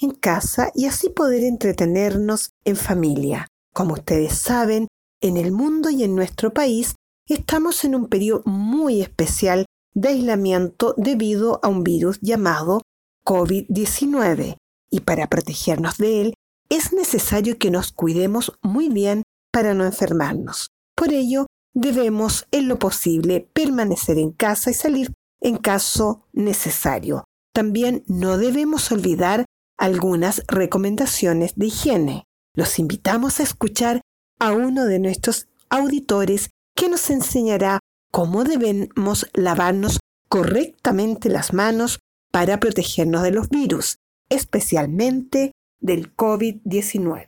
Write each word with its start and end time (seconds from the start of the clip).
en 0.00 0.10
casa 0.10 0.70
y 0.74 0.86
así 0.86 1.10
poder 1.10 1.44
entretenernos 1.44 2.50
en 2.64 2.76
familia. 2.76 3.46
Como 3.72 3.94
ustedes 3.94 4.34
saben, 4.34 4.88
en 5.20 5.36
el 5.36 5.52
mundo 5.52 5.90
y 5.90 6.04
en 6.04 6.14
nuestro 6.14 6.52
país 6.52 6.94
estamos 7.26 7.84
en 7.84 7.94
un 7.94 8.08
periodo 8.08 8.42
muy 8.46 9.02
especial 9.02 9.66
de 9.94 10.10
aislamiento 10.10 10.94
debido 10.96 11.60
a 11.62 11.68
un 11.68 11.82
virus 11.82 12.18
llamado 12.20 12.82
COVID-19 13.24 14.56
y 14.90 15.00
para 15.00 15.26
protegernos 15.26 15.98
de 15.98 16.20
él 16.22 16.34
es 16.68 16.92
necesario 16.92 17.58
que 17.58 17.70
nos 17.70 17.92
cuidemos 17.92 18.58
muy 18.62 18.88
bien 18.88 19.22
para 19.52 19.74
no 19.74 19.84
enfermarnos. 19.84 20.68
Por 20.94 21.12
ello, 21.12 21.46
debemos 21.74 22.46
en 22.50 22.68
lo 22.68 22.78
posible 22.78 23.48
permanecer 23.52 24.18
en 24.18 24.32
casa 24.32 24.70
y 24.70 24.74
salir 24.74 25.12
en 25.40 25.56
caso 25.56 26.26
necesario. 26.32 27.24
También 27.52 28.04
no 28.06 28.38
debemos 28.38 28.90
olvidar 28.92 29.44
algunas 29.78 30.42
recomendaciones 30.48 31.54
de 31.54 31.66
higiene. 31.66 32.24
Los 32.54 32.78
invitamos 32.78 33.40
a 33.40 33.44
escuchar 33.44 34.02
a 34.40 34.52
uno 34.52 34.84
de 34.84 34.98
nuestros 34.98 35.46
auditores 35.70 36.50
que 36.74 36.88
nos 36.88 37.08
enseñará 37.10 37.78
cómo 38.10 38.44
debemos 38.44 39.30
lavarnos 39.32 40.00
correctamente 40.28 41.30
las 41.30 41.52
manos 41.54 42.00
para 42.32 42.60
protegernos 42.60 43.22
de 43.22 43.30
los 43.30 43.48
virus, 43.48 43.98
especialmente 44.28 45.52
del 45.80 46.14
COVID-19. 46.14 47.26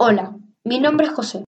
Hola, 0.00 0.36
mi 0.62 0.78
nombre 0.78 1.08
es 1.08 1.12
José. 1.12 1.47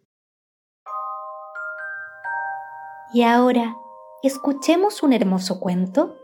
Y 3.13 3.23
ahora, 3.23 3.75
escuchemos 4.23 5.03
un 5.03 5.11
hermoso 5.11 5.59
cuento. 5.59 6.15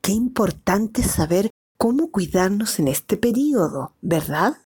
Qué 0.00 0.12
importante 0.12 1.02
saber 1.02 1.50
cómo 1.76 2.12
cuidarnos 2.12 2.78
en 2.78 2.86
este 2.86 3.16
periodo, 3.16 3.96
¿verdad? 4.00 4.58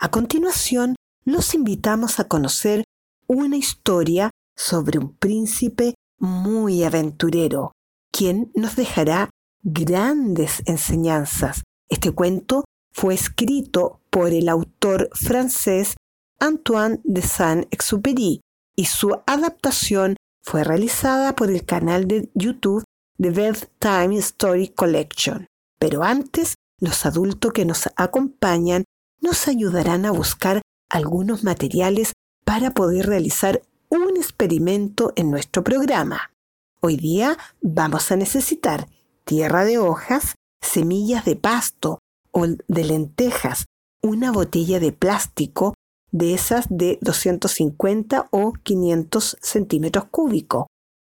A 0.00 0.10
continuación, 0.10 0.96
los 1.24 1.54
invitamos 1.54 2.18
a 2.18 2.26
conocer 2.26 2.82
una 3.28 3.56
historia 3.56 4.30
sobre 4.56 4.98
un 4.98 5.16
príncipe 5.16 5.94
muy 6.18 6.82
aventurero, 6.82 7.70
quien 8.12 8.50
nos 8.56 8.74
dejará 8.74 9.30
grandes 9.62 10.62
enseñanzas. 10.66 11.62
Este 11.88 12.10
cuento 12.10 12.64
fue 12.92 13.14
escrito 13.14 14.00
por 14.10 14.32
el 14.32 14.48
autor 14.48 15.08
francés 15.12 15.96
Antoine 16.38 17.00
de 17.04 17.22
Saint-Exupéry 17.22 18.40
y 18.76 18.84
su 18.84 19.20
adaptación 19.26 20.16
fue 20.44 20.64
realizada 20.64 21.34
por 21.34 21.50
el 21.50 21.64
canal 21.64 22.08
de 22.08 22.30
YouTube 22.34 22.84
de 23.16 23.30
Bedtime 23.30 24.18
Story 24.18 24.68
Collection. 24.68 25.46
Pero 25.78 26.02
antes 26.02 26.54
los 26.80 27.06
adultos 27.06 27.52
que 27.52 27.64
nos 27.64 27.88
acompañan 27.96 28.84
nos 29.20 29.46
ayudarán 29.46 30.04
a 30.04 30.10
buscar 30.10 30.62
algunos 30.90 31.44
materiales 31.44 32.12
para 32.44 32.72
poder 32.72 33.06
realizar 33.06 33.62
un 33.88 34.16
experimento 34.16 35.12
en 35.16 35.30
nuestro 35.30 35.62
programa. 35.62 36.32
Hoy 36.80 36.96
día 36.96 37.38
vamos 37.60 38.10
a 38.10 38.16
necesitar 38.16 38.88
tierra 39.24 39.64
de 39.64 39.78
hojas, 39.78 40.34
semillas 40.60 41.24
de 41.24 41.36
pasto 41.36 42.00
o 42.32 42.46
de 42.46 42.84
lentejas, 42.84 43.66
una 44.02 44.32
botella 44.32 44.80
de 44.80 44.92
plástico 44.92 45.74
de 46.10 46.34
esas 46.34 46.66
de 46.68 46.98
250 47.00 48.28
o 48.30 48.52
500 48.52 49.38
centímetros 49.40 50.04
cúbicos, 50.10 50.66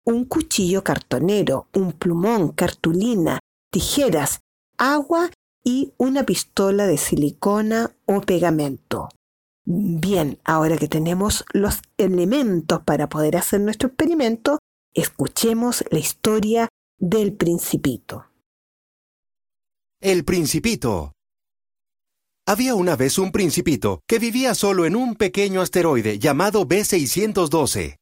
un 0.06 0.26
cuchillo 0.26 0.84
cartonero, 0.84 1.68
un 1.74 1.92
plumón, 1.92 2.50
cartulina, 2.50 3.40
tijeras, 3.72 4.40
agua 4.78 5.32
y 5.64 5.94
una 5.98 6.24
pistola 6.24 6.88
de 6.88 6.98
silicona 6.98 7.92
o 8.06 8.22
pegamento. 8.22 9.10
Bien, 9.66 10.38
ahora 10.46 10.78
que 10.78 10.88
tenemos 10.88 11.44
los 11.52 11.82
elementos 11.98 12.84
para 12.84 13.10
poder 13.10 13.36
hacer 13.36 13.62
nuestro 13.62 13.90
experimento, 13.90 14.60
escuchemos 14.94 15.84
la 15.90 16.00
historia 16.00 16.70
del 17.00 17.34
principito. 17.34 18.26
El 20.02 20.24
principito. 20.26 21.14
Había 22.48 22.76
una 22.76 22.96
vez 22.96 23.18
un 23.18 23.32
principito 23.32 24.02
que 24.08 24.20
vivía 24.20 24.54
solo 24.54 24.86
en 24.86 24.96
un 24.96 25.16
pequeño 25.16 25.62
asteroide 25.62 26.20
llamado 26.20 26.68
B612 26.68 27.98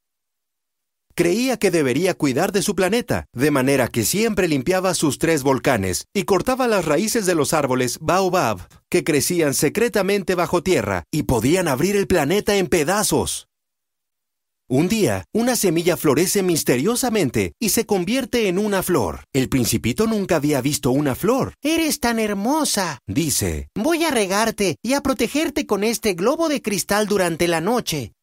creía 1.16 1.58
que 1.58 1.72
debería 1.72 2.14
cuidar 2.14 2.52
de 2.52 2.62
su 2.62 2.76
planeta, 2.76 3.26
de 3.34 3.52
manera 3.52 3.88
que 3.88 4.04
siempre 4.04 4.48
limpiaba 4.48 4.94
sus 4.94 5.20
tres 5.20 5.44
volcanes 5.44 6.06
y 6.14 6.24
cortaba 6.24 6.68
las 6.68 6.86
raíces 6.86 7.26
de 7.26 7.36
los 7.36 7.54
árboles 7.54 8.00
baobab, 8.02 8.68
que 8.90 9.04
crecían 9.04 9.54
secretamente 9.54 10.36
bajo 10.36 10.64
tierra 10.64 11.04
y 11.12 11.24
podían 11.24 11.68
abrir 11.68 11.96
el 11.96 12.08
planeta 12.08 12.56
en 12.56 12.68
pedazos. 12.68 13.48
Un 14.74 14.88
día, 14.88 15.26
una 15.36 15.56
semilla 15.56 15.98
florece 15.98 16.42
misteriosamente 16.42 17.54
y 17.60 17.70
se 17.70 17.86
convierte 17.86 18.48
en 18.48 18.58
una 18.58 18.82
flor. 18.82 19.24
El 19.32 19.48
principito 19.48 20.08
nunca 20.08 20.38
había 20.38 20.62
visto 20.62 20.90
una 20.90 21.14
flor. 21.14 21.54
Eres 21.62 22.00
tan 22.00 22.18
hermosa, 22.18 22.98
dice. 23.06 23.68
Voy 23.76 24.04
a 24.04 24.10
regarte 24.10 24.78
y 24.82 24.94
a 24.94 25.02
protegerte 25.02 25.68
con 25.68 25.84
este 25.84 26.16
globo 26.16 26.50
de 26.50 26.64
cristal 26.64 27.06
durante 27.06 27.48
la 27.48 27.62
noche. 27.62 28.14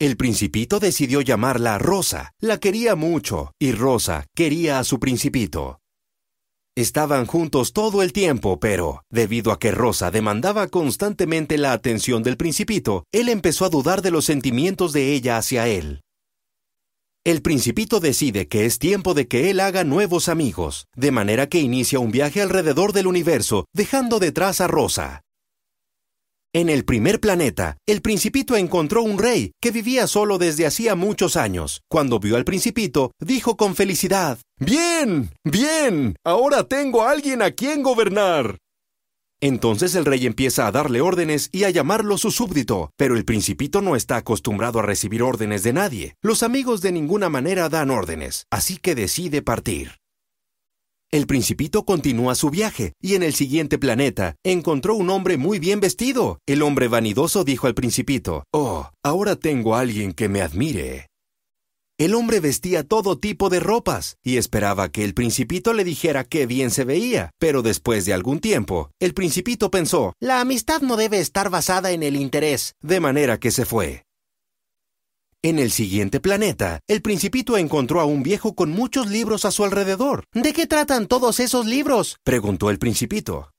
El 0.00 0.16
principito 0.16 0.80
decidió 0.80 1.20
llamarla 1.20 1.78
Rosa. 1.78 2.32
La 2.40 2.58
quería 2.58 2.96
mucho 2.96 3.52
y 3.60 3.70
Rosa 3.70 4.26
quería 4.34 4.80
a 4.80 4.84
su 4.84 4.98
principito. 4.98 5.78
Estaban 6.78 7.26
juntos 7.26 7.72
todo 7.72 8.04
el 8.04 8.12
tiempo, 8.12 8.60
pero, 8.60 9.02
debido 9.10 9.50
a 9.50 9.58
que 9.58 9.72
Rosa 9.72 10.12
demandaba 10.12 10.68
constantemente 10.68 11.58
la 11.58 11.72
atención 11.72 12.22
del 12.22 12.36
principito, 12.36 13.02
él 13.10 13.28
empezó 13.30 13.64
a 13.64 13.68
dudar 13.68 14.00
de 14.00 14.12
los 14.12 14.26
sentimientos 14.26 14.92
de 14.92 15.12
ella 15.12 15.38
hacia 15.38 15.66
él. 15.66 16.02
El 17.24 17.42
principito 17.42 17.98
decide 17.98 18.46
que 18.46 18.64
es 18.64 18.78
tiempo 18.78 19.14
de 19.14 19.26
que 19.26 19.50
él 19.50 19.58
haga 19.58 19.82
nuevos 19.82 20.28
amigos, 20.28 20.86
de 20.94 21.10
manera 21.10 21.48
que 21.48 21.58
inicia 21.58 21.98
un 21.98 22.12
viaje 22.12 22.42
alrededor 22.42 22.92
del 22.92 23.08
universo, 23.08 23.64
dejando 23.74 24.20
detrás 24.20 24.60
a 24.60 24.68
Rosa. 24.68 25.22
En 26.54 26.70
el 26.70 26.86
primer 26.86 27.20
planeta, 27.20 27.76
el 27.86 28.00
principito 28.00 28.56
encontró 28.56 29.02
un 29.02 29.18
rey 29.18 29.52
que 29.60 29.70
vivía 29.70 30.06
solo 30.06 30.38
desde 30.38 30.64
hacía 30.64 30.94
muchos 30.94 31.36
años. 31.36 31.82
Cuando 31.90 32.18
vio 32.20 32.36
al 32.36 32.44
principito, 32.44 33.12
dijo 33.20 33.58
con 33.58 33.74
felicidad, 33.74 34.38
Bien, 34.58 35.30
bien, 35.44 36.16
ahora 36.24 36.64
tengo 36.64 37.02
a 37.02 37.10
alguien 37.10 37.42
a 37.42 37.50
quien 37.50 37.82
gobernar. 37.82 38.56
Entonces 39.42 39.94
el 39.94 40.06
rey 40.06 40.24
empieza 40.24 40.66
a 40.66 40.72
darle 40.72 41.02
órdenes 41.02 41.50
y 41.52 41.64
a 41.64 41.70
llamarlo 41.70 42.16
su 42.16 42.30
súbdito, 42.30 42.92
pero 42.96 43.14
el 43.16 43.26
principito 43.26 43.82
no 43.82 43.94
está 43.94 44.16
acostumbrado 44.16 44.78
a 44.78 44.82
recibir 44.82 45.22
órdenes 45.22 45.62
de 45.62 45.74
nadie. 45.74 46.14
Los 46.22 46.42
amigos 46.42 46.80
de 46.80 46.92
ninguna 46.92 47.28
manera 47.28 47.68
dan 47.68 47.90
órdenes, 47.90 48.46
así 48.50 48.78
que 48.78 48.94
decide 48.94 49.42
partir. 49.42 49.98
El 51.10 51.26
principito 51.26 51.86
continúa 51.86 52.34
su 52.34 52.50
viaje 52.50 52.92
y 53.00 53.14
en 53.14 53.22
el 53.22 53.32
siguiente 53.32 53.78
planeta 53.78 54.36
encontró 54.44 54.94
un 54.94 55.08
hombre 55.08 55.38
muy 55.38 55.58
bien 55.58 55.80
vestido. 55.80 56.38
El 56.46 56.60
hombre 56.60 56.86
vanidoso 56.88 57.44
dijo 57.44 57.66
al 57.66 57.74
principito, 57.74 58.44
Oh, 58.52 58.90
ahora 59.02 59.34
tengo 59.34 59.74
a 59.74 59.80
alguien 59.80 60.12
que 60.12 60.28
me 60.28 60.42
admire. 60.42 61.06
El 61.98 62.14
hombre 62.14 62.40
vestía 62.40 62.84
todo 62.84 63.18
tipo 63.18 63.48
de 63.48 63.58
ropas 63.58 64.18
y 64.22 64.36
esperaba 64.36 64.90
que 64.90 65.02
el 65.02 65.14
principito 65.14 65.72
le 65.72 65.82
dijera 65.82 66.24
qué 66.24 66.46
bien 66.46 66.70
se 66.70 66.84
veía, 66.84 67.30
pero 67.38 67.62
después 67.62 68.04
de 68.04 68.12
algún 68.12 68.38
tiempo, 68.38 68.90
el 69.00 69.14
principito 69.14 69.70
pensó, 69.70 70.12
la 70.20 70.40
amistad 70.40 70.82
no 70.82 70.96
debe 70.96 71.20
estar 71.20 71.48
basada 71.48 71.90
en 71.90 72.02
el 72.02 72.16
interés, 72.16 72.74
de 72.82 73.00
manera 73.00 73.40
que 73.40 73.50
se 73.50 73.64
fue. 73.64 74.04
En 75.44 75.60
el 75.60 75.70
siguiente 75.70 76.18
planeta, 76.18 76.80
el 76.88 77.00
principito 77.00 77.56
encontró 77.56 78.00
a 78.00 78.04
un 78.04 78.24
viejo 78.24 78.56
con 78.56 78.70
muchos 78.70 79.08
libros 79.08 79.44
a 79.44 79.52
su 79.52 79.64
alrededor. 79.64 80.24
¿De 80.34 80.52
qué 80.52 80.66
tratan 80.66 81.06
todos 81.06 81.38
esos 81.38 81.64
libros? 81.64 82.16
preguntó 82.24 82.70
el 82.70 82.80
principito. 82.80 83.52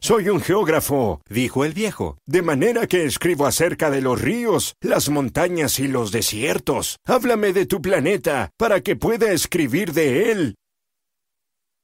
Soy 0.00 0.30
un 0.30 0.40
geógrafo, 0.40 1.20
dijo 1.28 1.66
el 1.66 1.74
viejo, 1.74 2.16
de 2.26 2.40
manera 2.40 2.86
que 2.86 3.04
escribo 3.04 3.46
acerca 3.46 3.90
de 3.90 4.00
los 4.00 4.18
ríos, 4.18 4.74
las 4.80 5.10
montañas 5.10 5.78
y 5.80 5.86
los 5.86 6.12
desiertos. 6.12 6.96
Háblame 7.04 7.52
de 7.52 7.66
tu 7.66 7.82
planeta, 7.82 8.50
para 8.58 8.80
que 8.80 8.96
pueda 8.96 9.32
escribir 9.32 9.92
de 9.92 10.32
él. 10.32 10.54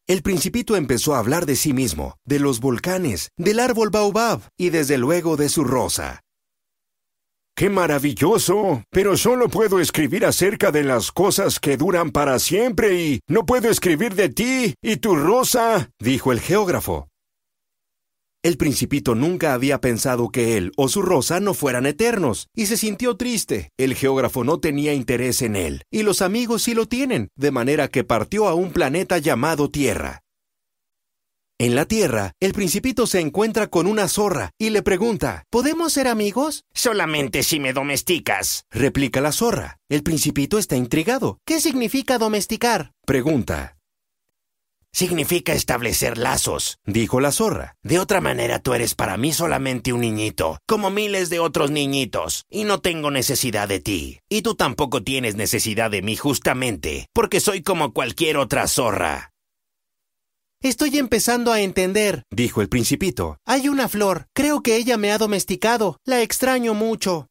El 0.07 0.23
principito 0.23 0.77
empezó 0.77 1.15
a 1.15 1.19
hablar 1.19 1.45
de 1.45 1.57
sí 1.57 1.75
mismo, 1.75 2.17
de 2.25 2.39
los 2.39 2.61
volcanes, 2.61 3.29
del 3.37 3.61
árbol 3.61 3.91
baobab 3.91 4.41
y 4.59 4.71
desde 4.71 4.97
luego 4.97 5.37
de 5.37 5.51
su 5.51 5.65
rosa. 5.65 6.23
¡Qué 7.61 7.69
maravilloso! 7.69 8.85
Pero 8.91 9.19
solo 9.19 9.51
puedo 9.51 9.81
escribir 9.81 10.25
acerca 10.25 10.73
de 10.73 10.83
las 10.83 11.13
cosas 11.13 11.61
que 11.61 11.77
duran 11.77 12.11
para 12.11 12.39
siempre 12.39 13.03
y 13.03 13.21
no 13.29 13.45
puedo 13.45 13.69
escribir 13.69 14.15
de 14.15 14.31
ti 14.31 14.73
y 14.81 14.97
tu 14.97 15.15
rosa, 15.15 15.91
dijo 15.99 16.33
el 16.33 16.41
geógrafo. 16.41 17.09
El 18.43 18.57
principito 18.57 19.15
nunca 19.15 19.53
había 19.53 19.79
pensado 19.79 20.31
que 20.31 20.57
él 20.57 20.73
o 20.79 20.89
su 20.89 21.03
rosa 21.03 21.39
no 21.39 21.53
fueran 21.53 21.85
eternos, 21.85 22.47
y 22.57 22.65
se 22.65 22.79
sintió 22.79 23.19
triste. 23.19 23.69
El 23.77 23.95
geógrafo 23.95 24.43
no 24.43 24.59
tenía 24.59 24.95
interés 24.95 25.43
en 25.43 25.55
él, 25.55 25.83
y 25.93 26.03
los 26.03 26.23
amigos 26.23 26.63
sí 26.63 26.73
lo 26.73 26.87
tienen, 26.87 27.29
de 27.37 27.51
manera 27.51 27.89
que 27.89 28.05
partió 28.05 28.49
a 28.49 28.55
un 28.55 28.71
planeta 28.71 29.19
llamado 29.19 29.71
Tierra. 29.71 30.23
En 31.61 31.75
la 31.75 31.85
Tierra, 31.85 32.33
el 32.41 32.55
principito 32.55 33.07
se 33.07 33.21
encuentra 33.21 33.67
con 33.67 33.87
una 33.87 34.09
zorra 34.09 34.53
y 34.59 34.71
le 34.71 34.81
pregunta, 34.81 35.45
¿Podemos 35.51 35.93
ser 35.93 36.09
amigos? 36.09 36.65
Solamente 36.73 37.43
si 37.43 37.61
me 37.61 37.75
domesticas, 37.75 38.65
replica 38.71 39.21
la 39.21 39.31
zorra. 39.31 39.77
El 39.91 40.03
principito 40.03 40.59
está 40.59 40.77
intrigado. 40.77 41.39
¿Qué 41.45 41.61
significa 41.61 42.17
domesticar? 42.17 42.93
pregunta. 43.05 43.77
Significa 44.91 45.53
establecer 45.53 46.17
lazos, 46.17 46.79
dijo 46.87 47.21
la 47.21 47.31
zorra. 47.31 47.75
De 47.83 47.99
otra 47.99 48.23
manera 48.23 48.61
tú 48.61 48.73
eres 48.73 48.95
para 48.95 49.19
mí 49.19 49.35
solamente 49.35 49.93
un 49.93 50.01
niñito, 50.01 50.61
como 50.67 50.89
miles 50.91 51.29
de 51.29 51.41
otros 51.41 51.71
niñitos, 51.71 52.47
y 52.49 52.65
no 52.65 52.81
tengo 52.81 53.11
necesidad 53.11 53.69
de 53.69 53.81
ti. 53.81 54.21
Y 54.31 54.41
tú 54.41 54.55
tampoco 54.55 55.03
tienes 55.03 55.37
necesidad 55.37 55.91
de 55.91 56.01
mí 56.01 56.17
justamente, 56.17 57.09
porque 57.13 57.39
soy 57.39 57.63
como 57.63 57.93
cualquier 57.93 58.39
otra 58.39 58.67
zorra. 58.67 59.30
Estoy 60.63 60.99
empezando 60.99 61.53
a 61.53 61.63
entender, 61.63 62.25
dijo 62.31 62.61
el 62.61 62.69
principito. 62.69 63.39
Hay 63.47 63.71
una 63.71 63.89
flor. 63.89 64.27
Creo 64.35 64.63
que 64.63 64.77
ella 64.77 64.99
me 64.99 65.11
ha 65.11 65.17
domesticado. 65.17 65.97
La 66.05 66.21
extraño 66.21 66.75
mucho. 66.75 67.29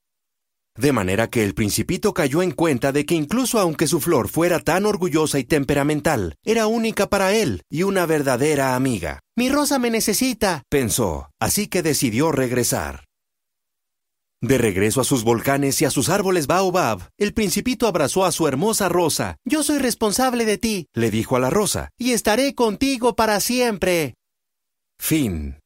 De 0.76 0.92
manera 0.94 1.28
que 1.28 1.44
el 1.44 1.54
principito 1.54 2.16
cayó 2.16 2.42
en 2.42 2.50
cuenta 2.50 2.92
de 2.92 3.06
que 3.06 3.14
incluso 3.14 3.60
aunque 3.60 3.86
su 3.86 4.00
flor 4.00 4.30
fuera 4.30 4.60
tan 4.60 4.88
orgullosa 4.88 5.38
y 5.38 5.44
temperamental, 5.44 6.38
era 6.44 6.66
única 6.66 7.08
para 7.08 7.32
él 7.36 7.62
y 7.70 7.84
una 7.84 8.08
verdadera 8.08 8.76
amiga. 8.76 9.20
Mi 9.38 9.50
rosa 9.50 9.78
me 9.78 9.92
necesita, 9.92 10.64
pensó, 10.68 11.30
así 11.40 11.68
que 11.68 11.84
decidió 11.84 12.32
regresar. 12.32 13.09
De 14.42 14.58
regreso 14.58 15.02
a 15.02 15.04
sus 15.04 15.26
volcanes 15.26 15.82
y 15.82 15.86
a 15.86 15.92
sus 15.92 16.08
árboles 16.08 16.48
baobab, 16.48 17.10
el 17.18 17.34
principito 17.34 17.88
abrazó 17.88 18.24
a 18.24 18.32
su 18.32 18.48
hermosa 18.48 18.88
rosa. 18.88 19.36
Yo 19.44 19.64
soy 19.64 19.80
responsable 19.80 20.46
de 20.46 20.58
ti, 20.58 20.88
le 20.94 21.12
dijo 21.12 21.36
a 21.36 21.40
la 21.40 21.50
rosa, 21.50 21.90
y 21.98 22.14
estaré 22.14 22.56
contigo 22.56 23.18
para 23.18 23.42
siempre. 23.42 24.16
Fin. 24.98 25.60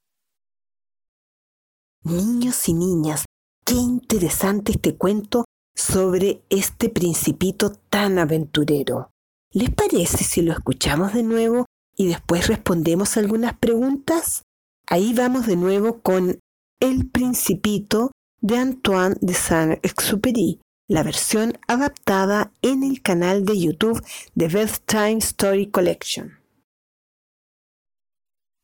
Niños 2.04 2.68
y 2.68 2.74
niñas, 2.74 3.26
qué 3.64 3.76
interesante 3.76 4.72
este 4.72 4.96
cuento 4.96 5.46
sobre 5.76 6.42
este 6.50 6.90
principito 6.90 7.72
tan 7.72 8.18
aventurero. 8.18 9.12
¿Les 9.52 9.70
parece 9.70 10.24
si 10.24 10.42
lo 10.42 10.52
escuchamos 10.52 11.14
de 11.14 11.22
nuevo 11.22 11.68
y 11.96 12.08
después 12.08 12.48
respondemos 12.48 13.18
algunas 13.18 13.56
preguntas? 13.56 14.42
Ahí 14.88 15.14
vamos 15.14 15.46
de 15.46 15.58
nuevo 15.58 16.02
con 16.02 16.40
El 16.80 17.08
Principito 17.10 18.12
de 18.44 18.58
Antoine 18.58 19.16
de 19.22 19.34
Saint-Exupéry, 19.34 20.60
la 20.90 21.02
versión 21.02 21.58
adaptada 21.68 22.52
en 22.62 22.84
el 22.84 23.02
canal 23.02 23.46
de 23.46 23.58
YouTube 23.58 24.04
de 24.36 24.48
Bedtime 24.50 25.18
Story 25.20 25.72
Collection. 25.72 26.40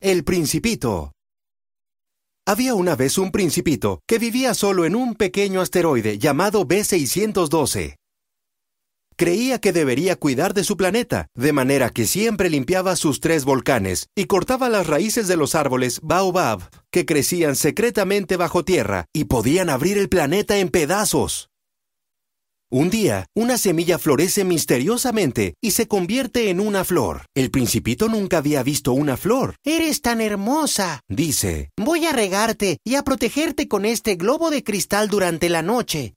El 0.00 0.22
Principito. 0.22 1.12
Había 2.46 2.74
una 2.74 2.94
vez 2.94 3.16
un 3.16 3.30
principito 3.30 4.00
que 4.06 4.18
vivía 4.18 4.54
solo 4.54 4.84
en 4.84 4.94
un 4.94 5.14
pequeño 5.14 5.60
asteroide 5.60 6.18
llamado 6.18 6.66
B612 6.66 7.99
creía 9.20 9.58
que 9.58 9.74
debería 9.74 10.16
cuidar 10.16 10.54
de 10.54 10.64
su 10.64 10.78
planeta, 10.78 11.28
de 11.34 11.52
manera 11.52 11.90
que 11.90 12.06
siempre 12.06 12.48
limpiaba 12.48 12.96
sus 12.96 13.20
tres 13.20 13.44
volcanes 13.44 14.08
y 14.16 14.24
cortaba 14.24 14.70
las 14.70 14.86
raíces 14.86 15.28
de 15.28 15.36
los 15.36 15.54
árboles 15.54 16.00
baobab 16.02 16.62
que 16.90 17.04
crecían 17.04 17.54
secretamente 17.54 18.38
bajo 18.38 18.64
tierra 18.64 19.04
y 19.12 19.24
podían 19.24 19.68
abrir 19.68 19.98
el 19.98 20.08
planeta 20.08 20.56
en 20.56 20.70
pedazos. 20.70 21.50
Un 22.70 22.88
día, 22.88 23.26
una 23.34 23.58
semilla 23.58 23.98
florece 23.98 24.44
misteriosamente 24.44 25.52
y 25.60 25.72
se 25.72 25.86
convierte 25.86 26.48
en 26.48 26.58
una 26.58 26.84
flor. 26.84 27.26
El 27.34 27.50
principito 27.50 28.08
nunca 28.08 28.38
había 28.38 28.62
visto 28.62 28.92
una 28.92 29.18
flor. 29.18 29.56
Eres 29.64 30.00
tan 30.00 30.22
hermosa, 30.22 31.00
dice. 31.08 31.68
Voy 31.76 32.06
a 32.06 32.12
regarte 32.12 32.78
y 32.84 32.94
a 32.94 33.02
protegerte 33.02 33.68
con 33.68 33.84
este 33.84 34.14
globo 34.14 34.50
de 34.50 34.64
cristal 34.64 35.08
durante 35.08 35.50
la 35.50 35.60
noche. 35.60 36.14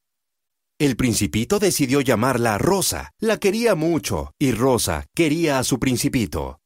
El 0.79 0.95
principito 0.95 1.59
decidió 1.59 2.01
llamarla 2.01 2.57
Rosa. 2.57 3.11
La 3.19 3.37
quería 3.37 3.75
mucho 3.75 4.31
y 4.39 4.51
Rosa 4.51 5.05
quería 5.15 5.59
a 5.59 5.63
su 5.63 5.79
principito. 5.79 6.59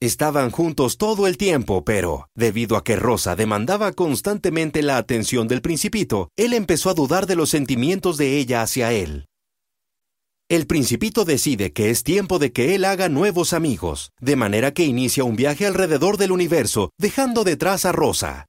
Estaban 0.00 0.52
juntos 0.52 0.96
todo 0.96 1.26
el 1.26 1.36
tiempo, 1.36 1.84
pero, 1.84 2.28
debido 2.36 2.76
a 2.76 2.84
que 2.84 2.94
Rosa 2.94 3.34
demandaba 3.34 3.92
constantemente 3.92 4.80
la 4.82 4.96
atención 4.96 5.48
del 5.48 5.60
principito, 5.60 6.30
él 6.36 6.52
empezó 6.52 6.90
a 6.90 6.94
dudar 6.94 7.26
de 7.26 7.34
los 7.34 7.50
sentimientos 7.50 8.16
de 8.16 8.38
ella 8.38 8.62
hacia 8.62 8.92
él. 8.92 9.26
El 10.48 10.68
principito 10.68 11.24
decide 11.24 11.72
que 11.72 11.90
es 11.90 12.04
tiempo 12.04 12.38
de 12.38 12.52
que 12.52 12.76
él 12.76 12.84
haga 12.84 13.08
nuevos 13.08 13.52
amigos, 13.52 14.12
de 14.20 14.36
manera 14.36 14.72
que 14.72 14.84
inicia 14.84 15.24
un 15.24 15.34
viaje 15.34 15.66
alrededor 15.66 16.16
del 16.16 16.30
universo, 16.30 16.90
dejando 16.96 17.42
detrás 17.42 17.84
a 17.84 17.90
Rosa. 17.90 18.46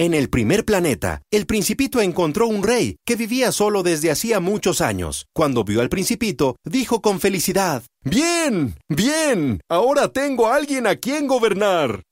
En 0.00 0.14
el 0.14 0.30
primer 0.30 0.64
planeta, 0.64 1.22
el 1.32 1.44
principito 1.44 2.00
encontró 2.00 2.46
un 2.46 2.62
rey 2.62 2.98
que 3.04 3.16
vivía 3.16 3.50
solo 3.50 3.82
desde 3.82 4.12
hacía 4.12 4.38
muchos 4.38 4.80
años. 4.80 5.26
Cuando 5.34 5.64
vio 5.64 5.80
al 5.80 5.88
principito, 5.88 6.54
dijo 6.64 7.02
con 7.02 7.18
felicidad, 7.18 7.82
Bien, 8.04 8.76
bien, 8.88 9.60
ahora 9.68 10.06
tengo 10.12 10.46
a 10.46 10.54
alguien 10.54 10.86
a 10.86 10.94
quien 10.94 11.26
gobernar. 11.26 12.04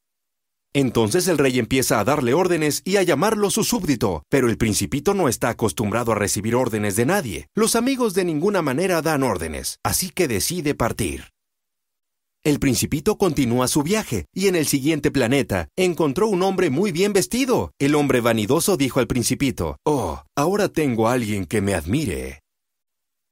Entonces 0.74 1.28
el 1.28 1.38
rey 1.38 1.60
empieza 1.60 2.00
a 2.00 2.04
darle 2.04 2.34
órdenes 2.34 2.82
y 2.84 2.96
a 2.96 3.04
llamarlo 3.04 3.50
su 3.50 3.62
súbdito, 3.62 4.24
pero 4.28 4.48
el 4.48 4.58
principito 4.58 5.14
no 5.14 5.28
está 5.28 5.50
acostumbrado 5.50 6.10
a 6.10 6.16
recibir 6.16 6.56
órdenes 6.56 6.96
de 6.96 7.06
nadie. 7.06 7.46
Los 7.54 7.76
amigos 7.76 8.14
de 8.14 8.24
ninguna 8.24 8.62
manera 8.62 9.00
dan 9.00 9.22
órdenes, 9.22 9.78
así 9.84 10.10
que 10.10 10.26
decide 10.26 10.74
partir. 10.74 11.35
El 12.46 12.60
principito 12.60 13.18
continúa 13.18 13.66
su 13.66 13.82
viaje 13.82 14.26
y 14.32 14.46
en 14.46 14.54
el 14.54 14.68
siguiente 14.68 15.10
planeta 15.10 15.66
encontró 15.76 16.28
un 16.28 16.44
hombre 16.44 16.70
muy 16.70 16.92
bien 16.92 17.12
vestido. 17.12 17.72
El 17.80 17.96
hombre 17.96 18.20
vanidoso 18.20 18.76
dijo 18.76 19.00
al 19.00 19.08
principito, 19.08 19.78
Oh, 19.84 20.22
ahora 20.36 20.68
tengo 20.68 21.08
a 21.08 21.14
alguien 21.14 21.46
que 21.46 21.60
me 21.60 21.74
admire. 21.74 22.42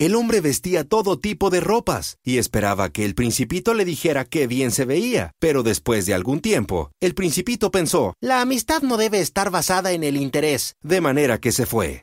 El 0.00 0.16
hombre 0.16 0.40
vestía 0.40 0.83
todo 0.83 1.21
tipo 1.21 1.50
de 1.50 1.61
ropas 1.61 2.16
y 2.25 2.38
esperaba 2.38 2.90
que 2.90 3.04
el 3.04 3.14
principito 3.14 3.73
le 3.73 3.85
dijera 3.85 4.25
qué 4.25 4.49
bien 4.49 4.73
se 4.73 4.85
veía, 4.85 5.30
pero 5.38 5.62
después 5.62 6.06
de 6.06 6.14
algún 6.14 6.40
tiempo, 6.40 6.90
el 7.00 7.14
principito 7.14 7.71
pensó, 7.71 8.14
la 8.21 8.40
amistad 8.40 8.83
no 8.83 8.97
debe 8.97 9.21
estar 9.21 9.49
basada 9.52 9.92
en 9.92 10.02
el 10.02 10.16
interés, 10.16 10.75
de 10.83 11.00
manera 11.00 11.38
que 11.38 11.52
se 11.52 11.66
fue. 11.66 12.02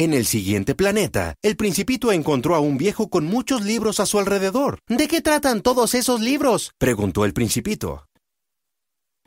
En 0.00 0.14
el 0.14 0.26
siguiente 0.26 0.76
planeta, 0.76 1.34
el 1.42 1.56
principito 1.56 2.12
encontró 2.12 2.54
a 2.54 2.60
un 2.60 2.78
viejo 2.78 3.10
con 3.10 3.24
muchos 3.24 3.64
libros 3.64 3.98
a 3.98 4.06
su 4.06 4.20
alrededor. 4.20 4.78
¿De 4.86 5.08
qué 5.08 5.20
tratan 5.20 5.60
todos 5.60 5.92
esos 5.96 6.20
libros? 6.20 6.70
preguntó 6.78 7.24
el 7.24 7.32
principito. 7.32 8.06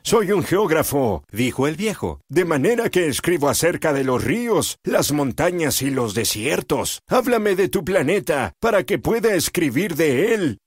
Soy 0.02 0.32
un 0.32 0.42
geógrafo, 0.42 1.24
dijo 1.30 1.68
el 1.68 1.76
viejo, 1.76 2.22
de 2.30 2.46
manera 2.46 2.88
que 2.88 3.06
escribo 3.06 3.50
acerca 3.50 3.92
de 3.92 4.02
los 4.02 4.24
ríos, 4.24 4.78
las 4.82 5.12
montañas 5.12 5.82
y 5.82 5.90
los 5.90 6.14
desiertos. 6.14 7.02
Háblame 7.06 7.54
de 7.54 7.68
tu 7.68 7.84
planeta, 7.84 8.54
para 8.58 8.84
que 8.84 8.98
pueda 8.98 9.34
escribir 9.34 9.94
de 9.94 10.32
él. 10.34 10.58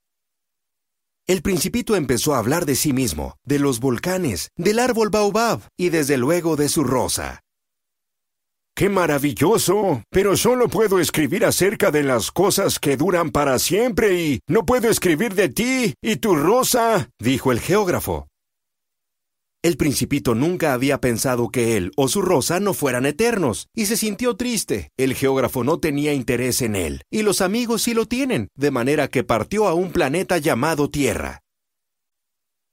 El 1.25 1.41
principito 1.41 1.95
empezó 1.95 2.35
a 2.35 2.37
hablar 2.37 2.67
de 2.67 2.75
sí 2.75 2.93
mismo, 2.93 3.37
de 3.43 3.57
los 3.57 3.79
volcanes, 3.79 4.51
del 4.55 4.77
árbol 4.77 5.09
baobab 5.09 5.61
y 5.75 5.89
desde 5.89 6.17
luego 6.17 6.57
de 6.57 6.69
su 6.69 6.83
rosa. 6.83 7.41
¡Qué 8.77 8.89
maravilloso! 8.89 10.03
Pero 10.09 10.35
solo 10.35 10.67
puedo 10.67 10.99
escribir 10.99 11.45
acerca 11.45 11.91
de 11.91 12.03
las 12.03 12.29
cosas 12.29 12.77
que 12.77 12.97
duran 12.97 13.31
para 13.31 13.57
siempre 13.57 14.21
y 14.21 14.39
no 14.49 14.65
puedo 14.65 14.89
escribir 14.89 15.33
de 15.33 15.47
ti 15.47 15.93
y 16.01 16.17
tu 16.17 16.35
rosa, 16.35 17.09
dijo 17.17 17.53
el 17.53 17.61
geógrafo. 17.61 18.27
El 19.63 19.77
principito 19.77 20.35
nunca 20.35 20.73
había 20.73 20.99
pensado 20.99 21.47
que 21.49 21.77
él 21.77 21.93
o 21.95 22.09
su 22.09 22.21
rosa 22.21 22.59
no 22.59 22.73
fueran 22.73 23.05
eternos, 23.05 23.69
y 23.73 23.85
se 23.85 23.95
sintió 23.95 24.35
triste. 24.35 24.89
El 24.97 25.15
geógrafo 25.15 25.63
no 25.63 25.79
tenía 25.79 26.13
interés 26.13 26.61
en 26.61 26.75
él, 26.75 27.01
y 27.09 27.23
los 27.23 27.39
amigos 27.39 27.83
sí 27.83 27.93
lo 27.93 28.05
tienen, 28.05 28.49
de 28.55 28.71
manera 28.71 29.07
que 29.07 29.23
partió 29.23 29.67
a 29.67 29.73
un 29.73 29.93
planeta 29.93 30.37
llamado 30.37 30.89
Tierra. 30.89 31.44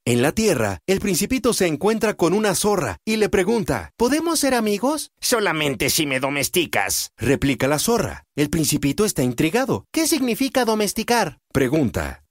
En 0.05 0.21
la 0.21 0.33
Tierra, 0.33 0.81
el 0.89 0.99
principito 0.99 1.53
se 1.53 1.69
encuentra 1.69 2.15
con 2.15 2.33
una 2.33 2.57
zorra 2.57 2.99
y 3.05 3.19
le 3.19 3.29
pregunta, 3.29 3.93
¿Podemos 3.97 4.41
ser 4.41 4.53
amigos? 4.55 5.13
Solamente 5.21 5.91
si 5.91 6.07
me 6.07 6.19
domesticas, 6.19 7.13
replica 7.17 7.69
la 7.69 7.79
zorra. 7.79 8.25
El 8.35 8.51
principito 8.51 9.05
está 9.05 9.23
intrigado. 9.23 9.85
¿Qué 9.93 10.09
significa 10.09 10.65
domesticar? 10.65 11.39
pregunta. 11.53 12.25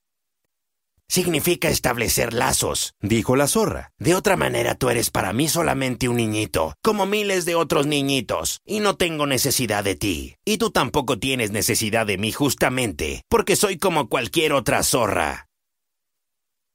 Significa 1.08 1.70
establecer 1.70 2.34
lazos, 2.34 2.94
dijo 3.02 3.38
la 3.38 3.48
zorra. 3.48 3.92
De 4.00 4.16
otra 4.16 4.36
manera 4.36 4.76
tú 4.76 4.90
eres 4.90 5.10
para 5.10 5.32
mí 5.32 5.48
solamente 5.48 6.10
un 6.10 6.18
niñito, 6.18 6.74
como 6.84 7.06
miles 7.06 7.46
de 7.46 7.56
otros 7.56 7.88
niñitos, 7.88 8.60
y 8.66 8.82
no 8.82 8.98
tengo 8.98 9.28
necesidad 9.28 9.84
de 9.86 9.96
ti. 9.96 10.36
Y 10.46 10.58
tú 10.58 10.72
tampoco 10.72 11.20
tienes 11.20 11.52
necesidad 11.52 12.06
de 12.06 12.18
mí 12.18 12.34
justamente, 12.34 13.24
porque 13.30 13.56
soy 13.56 13.78
como 13.78 14.10
cualquier 14.10 14.52
otra 14.52 14.84
zorra. 14.84 15.48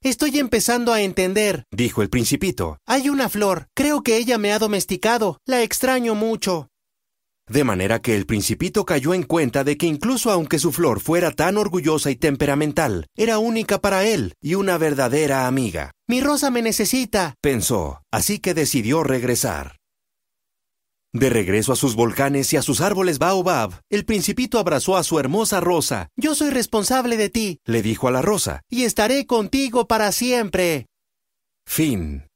Estoy 0.07 0.39
empezando 0.39 0.93
a 0.93 1.03
entender, 1.03 1.65
dijo 1.73 2.01
el 2.01 2.09
principito. 2.09 2.79
Hay 2.87 3.09
una 3.09 3.29
flor. 3.29 3.67
Creo 3.75 4.05
que 4.05 4.19
ella 4.19 4.39
me 4.39 4.53
ha 4.53 4.61
domesticado. 4.61 5.41
La 5.45 5.65
extraño 5.65 6.15
mucho. 6.15 6.69
De 7.49 7.65
manera 7.65 7.99
que 8.01 8.15
el 8.15 8.25
principito 8.25 8.85
cayó 8.85 9.15
en 9.15 9.25
cuenta 9.25 9.65
de 9.65 9.77
que 9.77 9.87
incluso 9.87 10.31
aunque 10.31 10.61
su 10.61 10.71
flor 10.71 11.01
fuera 11.01 11.33
tan 11.33 11.57
orgullosa 11.57 12.13
y 12.13 12.15
temperamental, 12.15 13.09
era 13.17 13.41
única 13.41 13.81
para 13.81 14.05
él 14.05 14.35
y 14.41 14.55
una 14.55 14.79
verdadera 14.79 15.49
amiga. 15.49 15.91
Mi 16.07 16.21
rosa 16.21 16.53
me 16.53 16.63
necesita, 16.63 17.35
pensó, 17.43 18.01
así 18.13 18.39
que 18.39 18.55
decidió 18.55 19.03
regresar. 19.03 19.75
De 21.17 21.31
regreso 21.31 21.73
a 21.73 21.77
sus 21.77 21.97
volcanes 21.97 22.53
y 22.53 22.59
a 22.59 22.63
sus 22.63 22.83
árboles 22.83 23.19
baobab, 23.19 23.81
el 23.89 24.05
principito 24.05 24.59
abrazó 24.59 24.99
a 24.99 25.03
su 25.03 25.19
hermosa 25.19 25.61
rosa. 25.61 26.11
Yo 26.15 26.35
soy 26.35 26.51
responsable 26.51 27.17
de 27.17 27.31
ti, 27.31 27.59
le 27.65 27.81
dijo 27.81 28.07
a 28.07 28.11
la 28.11 28.21
rosa, 28.21 28.61
y 28.69 28.85
estaré 28.85 29.25
contigo 29.25 29.89
para 29.89 30.13
siempre. 30.13 30.85
Fin. 31.67 32.27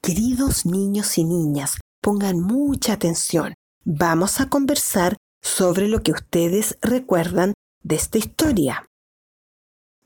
Queridos 0.00 0.64
niños 0.64 1.18
y 1.18 1.24
niñas, 1.24 1.78
pongan 2.00 2.40
mucha 2.40 2.94
atención. 2.94 3.52
Vamos 3.84 4.40
a 4.40 4.48
conversar 4.48 5.18
sobre 5.42 5.88
lo 5.88 6.02
que 6.02 6.12
ustedes 6.12 6.78
recuerdan 6.80 7.52
de 7.82 7.96
esta 7.96 8.16
historia. 8.16 8.88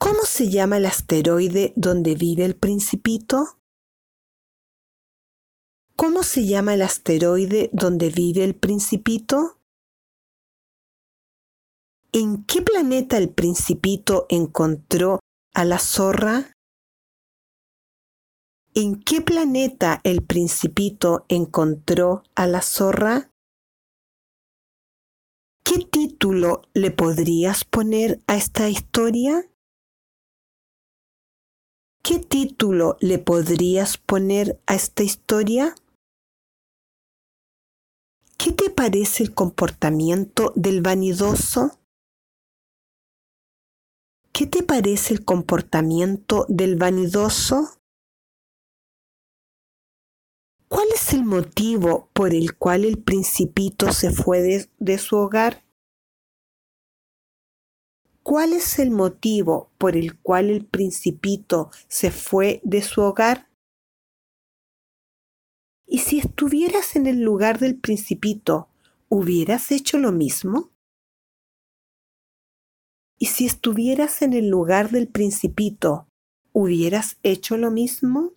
¿Cómo 0.02 0.22
se 0.24 0.48
llama 0.48 0.78
el 0.78 0.86
asteroide 0.86 1.74
donde 1.76 2.14
vive 2.14 2.46
el 2.46 2.56
principito? 2.56 3.58
¿Cómo 5.94 6.22
se 6.22 6.46
llama 6.46 6.72
el 6.72 6.80
asteroide 6.80 7.68
donde 7.74 8.08
vive 8.08 8.42
el 8.44 8.54
principito? 8.54 9.60
¿En 12.12 12.46
qué 12.46 12.62
planeta 12.62 13.18
el 13.18 13.28
principito 13.28 14.24
encontró 14.30 15.20
a 15.52 15.66
la 15.66 15.78
zorra? 15.78 16.50
¿En 18.72 19.02
qué 19.02 19.20
planeta 19.20 20.00
el 20.02 20.24
principito 20.24 21.26
encontró 21.28 22.22
a 22.34 22.46
la 22.46 22.62
zorra? 22.62 23.30
¿Qué 25.62 25.84
título 25.84 26.62
le 26.72 26.90
podrías 26.90 27.66
poner 27.66 28.22
a 28.26 28.36
esta 28.36 28.70
historia? 28.70 29.49
¿Qué 32.02 32.18
título 32.18 32.96
le 33.00 33.18
podrías 33.18 33.98
poner 33.98 34.60
a 34.66 34.74
esta 34.74 35.02
historia? 35.02 35.74
¿Qué 38.38 38.52
te 38.52 38.70
parece 38.70 39.22
el 39.22 39.34
comportamiento 39.34 40.52
del 40.56 40.80
vanidoso? 40.80 41.78
¿Qué 44.32 44.46
te 44.46 44.62
parece 44.62 45.12
el 45.12 45.24
comportamiento 45.24 46.46
del 46.48 46.76
vanidoso? 46.76 47.80
¿Cuál 50.68 50.86
es 50.94 51.12
el 51.12 51.24
motivo 51.24 52.08
por 52.14 52.32
el 52.32 52.56
cual 52.56 52.84
el 52.84 53.02
principito 53.02 53.92
se 53.92 54.10
fue 54.10 54.68
de, 54.78 54.98
su 54.98 55.16
hogar? 55.16 55.62
¿Cuál 58.22 58.52
es 58.52 58.78
el 58.78 58.90
motivo 58.90 59.70
por 59.78 59.96
el 59.96 60.18
cual 60.18 60.50
el 60.50 60.64
principito 60.64 61.70
se 61.88 62.10
fue 62.10 62.60
de 62.64 62.82
su 62.82 63.00
hogar? 63.00 63.48
¿Y 65.86 65.98
si 65.98 66.18
estuvieras 66.18 66.96
en 66.96 67.06
el 67.06 67.20
lugar 67.20 67.58
del 67.58 67.78
principito, 67.78 68.68
hubieras 69.08 69.72
hecho 69.72 69.98
lo 69.98 70.12
mismo? 70.12 70.70
¿Y 73.18 73.26
si 73.26 73.46
estuvieras 73.46 74.22
en 74.22 74.32
el 74.32 74.48
lugar 74.48 74.90
del 74.90 75.08
principito, 75.08 76.06
hubieras 76.52 77.18
hecho 77.22 77.56
lo 77.56 77.70
mismo? 77.70 78.32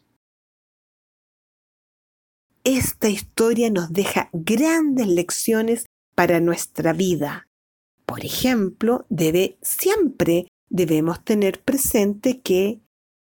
esta 2.63 3.10
historia 3.10 3.70
nos 3.70 3.92
deja 3.92 4.30
grandes 4.32 5.08
lecciones 5.08 5.86
para 6.16 6.40
nuestra 6.40 6.94
vida. 6.94 7.48
Por 8.13 8.25
ejemplo, 8.25 9.08
debe, 9.10 9.58
siempre 9.63 10.48
debemos 10.70 11.25
tener 11.25 11.63
presente 11.63 12.41
que 12.41 12.79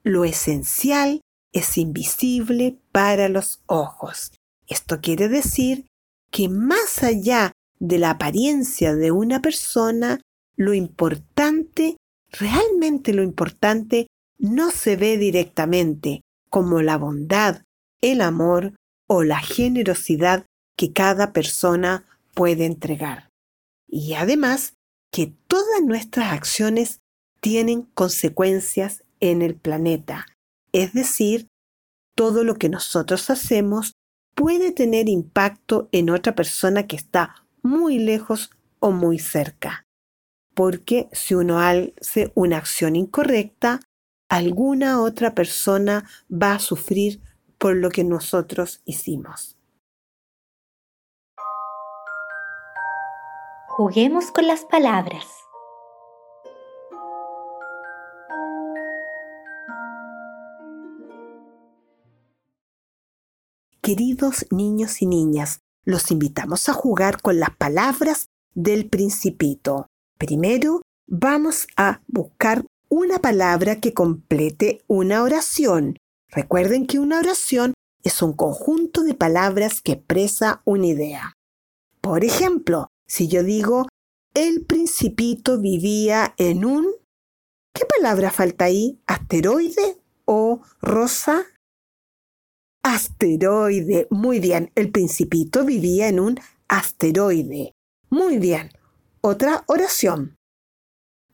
lo 0.03 0.25
esencial 0.25 1.21
es 1.53 1.77
invisible 1.77 2.77
para 2.91 3.29
los 3.29 3.61
ojos. 3.67 4.33
Esto 4.67 4.99
quiere 4.99 5.29
decir 5.29 5.85
que 6.29 6.49
más 6.49 7.03
allá 7.03 7.53
de 7.79 7.99
la 7.99 8.09
apariencia 8.09 8.93
de 8.93 9.11
una 9.11 9.41
persona, 9.41 10.19
lo 10.57 10.73
importante, 10.73 11.95
realmente 12.33 13.13
lo 13.13 13.23
importante, 13.23 14.07
no 14.39 14.71
se 14.71 14.97
ve 14.97 15.17
directamente, 15.17 16.19
como 16.49 16.81
la 16.81 16.97
bondad, 16.97 17.61
el 18.01 18.19
amor 18.19 18.73
o 19.07 19.23
la 19.23 19.39
generosidad 19.39 20.45
que 20.75 20.91
cada 20.91 21.31
persona 21.31 22.05
puede 22.33 22.65
entregar. 22.65 23.29
Y 23.87 24.13
además 24.13 24.73
que 25.11 25.33
todas 25.47 25.81
nuestras 25.83 26.33
acciones 26.33 26.99
tienen 27.39 27.83
consecuencias 27.83 29.03
en 29.19 29.41
el 29.41 29.55
planeta. 29.55 30.25
Es 30.71 30.93
decir, 30.93 31.47
todo 32.15 32.43
lo 32.43 32.55
que 32.55 32.69
nosotros 32.69 33.29
hacemos 33.29 33.93
puede 34.35 34.71
tener 34.71 35.07
impacto 35.09 35.89
en 35.91 36.09
otra 36.09 36.35
persona 36.35 36.87
que 36.87 36.95
está 36.95 37.45
muy 37.61 37.99
lejos 37.99 38.51
o 38.79 38.91
muy 38.91 39.19
cerca. 39.19 39.85
Porque 40.53 41.09
si 41.11 41.35
uno 41.35 41.59
hace 41.59 42.31
una 42.35 42.57
acción 42.57 42.95
incorrecta, 42.95 43.79
alguna 44.29 45.01
otra 45.01 45.35
persona 45.35 46.09
va 46.31 46.55
a 46.55 46.59
sufrir 46.59 47.21
por 47.57 47.75
lo 47.75 47.89
que 47.89 48.03
nosotros 48.03 48.81
hicimos. 48.85 49.54
Juguemos 53.77 54.31
con 54.31 54.47
las 54.47 54.63
palabras. 54.63 55.25
Queridos 63.81 64.45
niños 64.49 65.01
y 65.01 65.07
niñas, 65.07 65.59
los 65.83 66.09
invitamos 66.09 66.69
a 66.69 66.73
jugar 66.73 67.21
con 67.21 67.41
las 67.41 67.53
palabras 67.57 68.27
del 68.53 68.89
principito. 68.89 69.87
Primero, 70.17 70.81
vamos 71.05 71.67
a 71.75 71.99
buscar 72.07 72.65
una 72.87 73.19
palabra 73.19 73.81
que 73.81 73.93
complete 73.93 74.85
una 74.87 75.21
oración. 75.21 75.97
Recuerden 76.29 76.87
que 76.87 76.99
una 76.99 77.19
oración 77.19 77.73
es 78.03 78.21
un 78.21 78.31
conjunto 78.31 79.03
de 79.03 79.15
palabras 79.15 79.81
que 79.81 79.91
expresa 79.91 80.61
una 80.63 80.87
idea. 80.87 81.33
Por 81.99 82.23
ejemplo, 82.23 82.87
si 83.07 83.27
yo 83.27 83.43
digo, 83.43 83.87
el 84.33 84.65
principito 84.65 85.59
vivía 85.59 86.33
en 86.37 86.65
un... 86.65 86.87
¿Qué 87.73 87.85
palabra 87.85 88.31
falta 88.31 88.65
ahí? 88.65 88.99
¿Asteroide 89.05 90.01
o 90.25 90.61
rosa? 90.81 91.45
Asteroide. 92.83 94.07
Muy 94.09 94.39
bien. 94.39 94.71
El 94.75 94.91
principito 94.91 95.65
vivía 95.65 96.07
en 96.07 96.19
un 96.19 96.39
asteroide. 96.67 97.71
Muy 98.09 98.37
bien. 98.37 98.71
Otra 99.21 99.63
oración. 99.67 100.35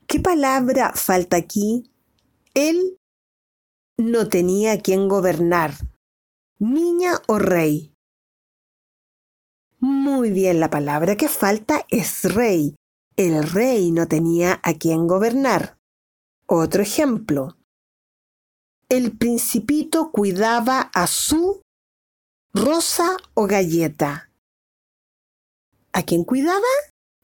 ¿Qué 0.08 0.20
palabra 0.20 0.94
falta 0.94 1.38
aquí? 1.38 1.92
Él 2.54 2.98
no 3.98 4.28
tenía 4.28 4.80
quien 4.82 5.08
gobernar. 5.08 5.74
Niña 6.60 7.22
o 7.28 7.40
rey. 7.40 7.94
Muy 9.82 10.32
bien, 10.32 10.60
la 10.60 10.70
palabra 10.70 11.18
que 11.18 11.28
falta 11.28 11.86
es 11.90 12.34
rey. 12.34 12.76
El 13.18 13.44
rey 13.44 13.92
no 13.92 14.08
tenía 14.08 14.62
a 14.64 14.76
quien 14.76 15.08
gobernar. 15.08 15.78
Otro 16.46 16.82
ejemplo 16.82 17.58
el 18.92 19.18
principito 19.18 20.12
cuidaba 20.12 20.92
a 20.94 21.08
su 21.08 21.62
rosa 22.54 23.16
o 23.36 23.48
galleta. 23.48 24.30
¿A 25.94 26.04
quién 26.04 26.26
cuidaba? 26.26 26.68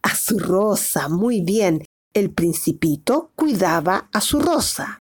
A 0.01 0.15
su 0.15 0.39
rosa. 0.39 1.09
Muy 1.09 1.41
bien. 1.41 1.83
El 2.13 2.33
principito 2.33 3.33
cuidaba 3.35 4.09
a 4.13 4.21
su 4.21 4.39
rosa. 4.39 4.99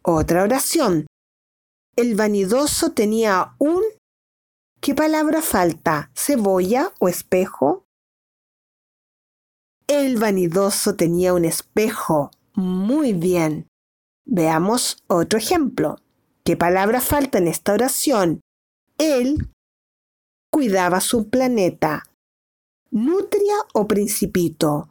Otra 0.00 0.42
oración. 0.42 1.06
El 1.96 2.14
vanidoso 2.14 2.92
tenía 2.92 3.54
un... 3.58 3.82
¿Qué 4.84 4.94
palabra 4.94 5.40
falta? 5.40 6.10
¿Cebolla 6.14 6.92
o 7.00 7.08
espejo? 7.08 7.86
El 9.86 10.18
vanidoso 10.18 10.94
tenía 10.94 11.32
un 11.32 11.46
espejo. 11.46 12.30
Muy 12.54 13.14
bien. 13.14 13.66
Veamos 14.26 15.02
otro 15.06 15.38
ejemplo. 15.38 15.96
¿Qué 16.44 16.58
palabra 16.58 17.00
falta 17.00 17.38
en 17.38 17.48
esta 17.48 17.72
oración? 17.72 18.42
Él 18.98 19.48
cuidaba 20.52 21.00
su 21.00 21.30
planeta. 21.30 22.02
¿Nutria 22.90 23.54
o 23.72 23.88
principito? 23.88 24.90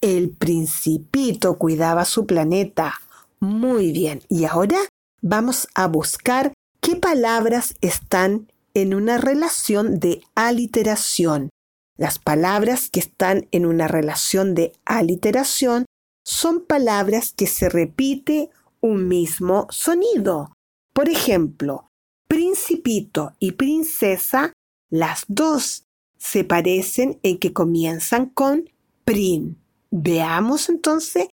El 0.00 0.30
principito 0.30 1.58
cuidaba 1.58 2.06
su 2.06 2.24
planeta. 2.24 2.94
Muy 3.40 3.92
bien. 3.92 4.22
Y 4.30 4.46
ahora 4.46 4.78
vamos 5.20 5.68
a 5.74 5.86
buscar 5.86 6.53
qué 6.84 6.96
palabras 6.96 7.76
están 7.80 8.52
en 8.74 8.92
una 8.92 9.16
relación 9.16 10.00
de 10.00 10.22
aliteración. 10.34 11.48
Las 11.96 12.18
palabras 12.18 12.90
que 12.90 13.00
están 13.00 13.48
en 13.52 13.64
una 13.64 13.88
relación 13.88 14.54
de 14.54 14.72
aliteración 14.84 15.86
son 16.26 16.66
palabras 16.66 17.32
que 17.34 17.46
se 17.46 17.70
repite 17.70 18.50
un 18.82 19.08
mismo 19.08 19.66
sonido. 19.70 20.52
Por 20.92 21.08
ejemplo, 21.08 21.88
principito 22.28 23.32
y 23.38 23.52
princesa, 23.52 24.52
las 24.90 25.24
dos 25.26 25.84
se 26.18 26.44
parecen 26.44 27.18
en 27.22 27.38
que 27.38 27.54
comienzan 27.54 28.26
con 28.26 28.68
prin. 29.06 29.56
Veamos 29.90 30.68
entonces 30.68 31.28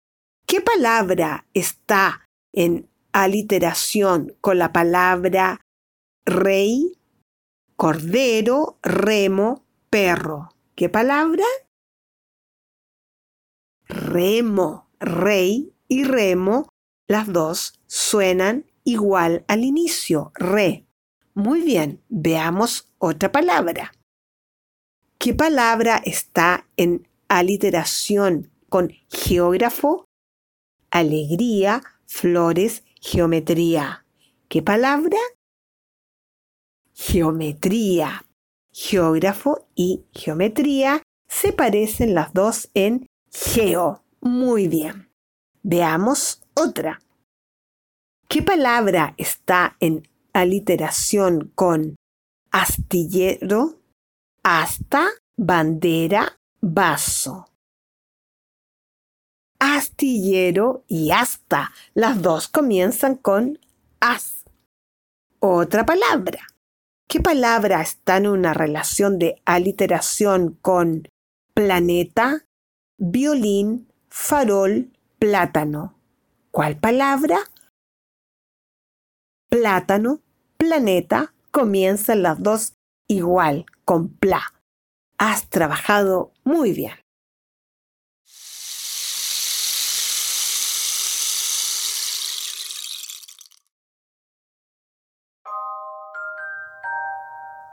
qué 0.47 0.61
palabra 0.61 1.45
está 1.53 2.25
en 2.53 2.87
aliteración 3.13 4.35
con 4.41 4.57
la 4.57 4.71
palabra 4.71 5.61
rey, 6.25 6.99
cordero, 7.75 8.79
remo, 8.81 9.65
perro. 9.89 10.49
¿Qué 10.75 10.89
palabra? 10.89 11.45
remo, 13.91 14.89
rey 14.99 15.73
y 15.87 16.03
remo, 16.03 16.69
las 17.07 17.31
dos 17.31 17.79
suenan 17.87 18.65
igual 18.83 19.43
al 19.47 19.63
inicio, 19.63 20.31
re. 20.35 20.85
Muy 21.33 21.61
bien, 21.61 22.01
veamos 22.09 22.91
otra 22.97 23.31
palabra. 23.31 23.91
¿Qué 25.17 25.33
palabra 25.33 26.01
está 26.03 26.67
en 26.77 27.07
aliteración 27.27 28.51
con 28.69 28.91
geógrafo? 29.09 30.05
Alegría, 30.89 31.83
flores, 32.05 32.83
geometría. 33.01 34.05
¿Qué 34.47 34.61
palabra? 34.61 35.17
Geometría. 36.93 38.25
Geógrafo 38.71 39.67
y 39.75 40.05
geometría 40.13 41.03
se 41.27 41.51
parecen 41.51 42.13
las 42.13 42.33
dos 42.33 42.69
en 42.73 43.07
Geo. 43.31 44.03
Muy 44.21 44.67
bien. 44.67 45.09
Veamos 45.63 46.43
otra. 46.53 47.01
¿Qué 48.27 48.41
palabra 48.41 49.13
está 49.17 49.75
en 49.79 50.07
aliteración 50.31 51.51
con 51.53 51.95
astillero, 52.51 53.81
hasta, 54.43 55.09
bandera, 55.35 56.37
vaso? 56.61 57.50
Astillero 59.63 60.83
y 60.87 61.11
hasta. 61.11 61.71
Las 61.93 62.21
dos 62.23 62.47
comienzan 62.47 63.15
con 63.15 63.59
as. 63.99 64.43
Otra 65.39 65.85
palabra. 65.85 66.47
¿Qué 67.07 67.19
palabra 67.19 67.81
está 67.81 68.17
en 68.17 68.27
una 68.27 68.55
relación 68.55 69.19
de 69.19 69.39
aliteración 69.45 70.57
con 70.61 71.07
planeta, 71.53 72.45
violín, 72.97 73.87
farol, 74.09 74.91
plátano. 75.19 75.93
¿Cuál 76.49 76.77
palabra? 76.77 77.37
Plátano, 79.49 80.21
planeta, 80.57 81.33
comienzan 81.51 82.23
las 82.23 82.41
dos 82.41 82.73
igual, 83.07 83.65
con 83.85 84.09
pla. 84.09 84.41
Has 85.19 85.49
trabajado 85.49 86.33
muy 86.43 86.73
bien. 86.73 87.00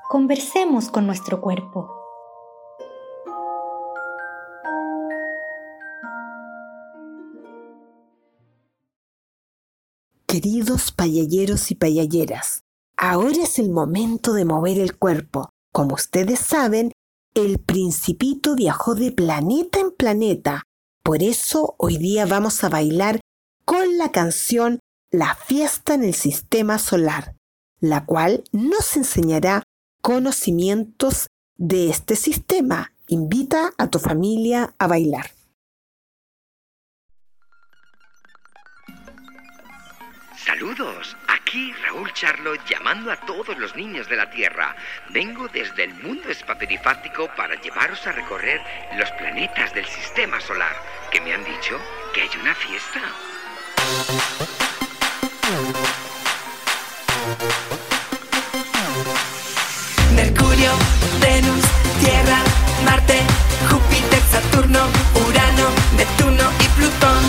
Conversemos 0.08 0.88
con 0.88 1.06
nuestro 1.06 1.42
cuerpo. 1.42 1.94
Queridos 10.26 10.92
payalleros 10.92 11.70
y 11.70 11.74
payalleras, 11.74 12.62
ahora 12.96 13.42
es 13.42 13.58
el 13.58 13.68
momento 13.68 14.32
de 14.32 14.46
mover 14.46 14.78
el 14.78 14.96
cuerpo. 14.96 15.50
Como 15.74 15.96
ustedes 15.96 16.38
saben, 16.40 16.90
el 17.34 17.58
principito 17.58 18.54
viajó 18.54 18.94
de 18.94 19.12
planeta 19.12 19.78
en 19.78 19.90
planeta. 19.90 20.62
Por 21.02 21.22
eso 21.22 21.74
hoy 21.76 21.98
día 21.98 22.24
vamos 22.24 22.64
a 22.64 22.70
bailar 22.70 23.20
con 23.66 23.98
la 23.98 24.10
canción 24.10 24.80
La 25.12 25.34
fiesta 25.34 25.92
en 25.92 26.04
el 26.04 26.14
sistema 26.14 26.78
solar, 26.78 27.36
la 27.78 28.06
cual 28.06 28.44
nos 28.52 28.96
enseñará 28.96 29.64
conocimientos 30.08 31.26
de 31.58 31.90
este 31.90 32.16
sistema. 32.16 32.94
Invita 33.08 33.74
a 33.76 33.88
tu 33.88 33.98
familia 33.98 34.72
a 34.78 34.86
bailar. 34.86 35.32
Saludos, 40.34 41.14
Aquí 41.28 41.74
Raúl 41.84 42.10
Charlo 42.14 42.54
llamando 42.70 43.12
a 43.12 43.20
todos 43.26 43.58
los 43.58 43.76
niños 43.76 44.08
de 44.08 44.16
la 44.16 44.30
Tierra. 44.30 44.74
Vengo 45.10 45.46
desde 45.48 45.84
el 45.84 45.92
mundo 46.02 46.30
espaperifáctico 46.30 47.28
para 47.36 47.60
llevaros 47.60 48.06
a 48.06 48.12
recorrer 48.12 48.62
los 48.96 49.10
planetas 49.12 49.74
del 49.74 49.84
sistema 49.84 50.40
solar, 50.40 50.74
que 51.12 51.20
me 51.20 51.34
han 51.34 51.44
dicho 51.44 51.78
que 52.14 52.22
hay 52.22 52.30
una 52.40 52.54
fiesta. 52.54 53.02
Tierra, 62.00 62.38
Marte, 62.84 63.18
Júpiter, 63.70 64.22
Saturno, 64.30 64.80
Urano, 65.26 65.66
Neptuno 65.96 66.44
y 66.64 66.68
Plutón. 66.76 67.22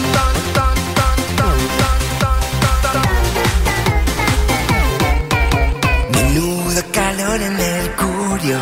Menudo 6.12 6.82
calor 6.92 7.42
en 7.42 7.58
Mercurio, 7.58 8.60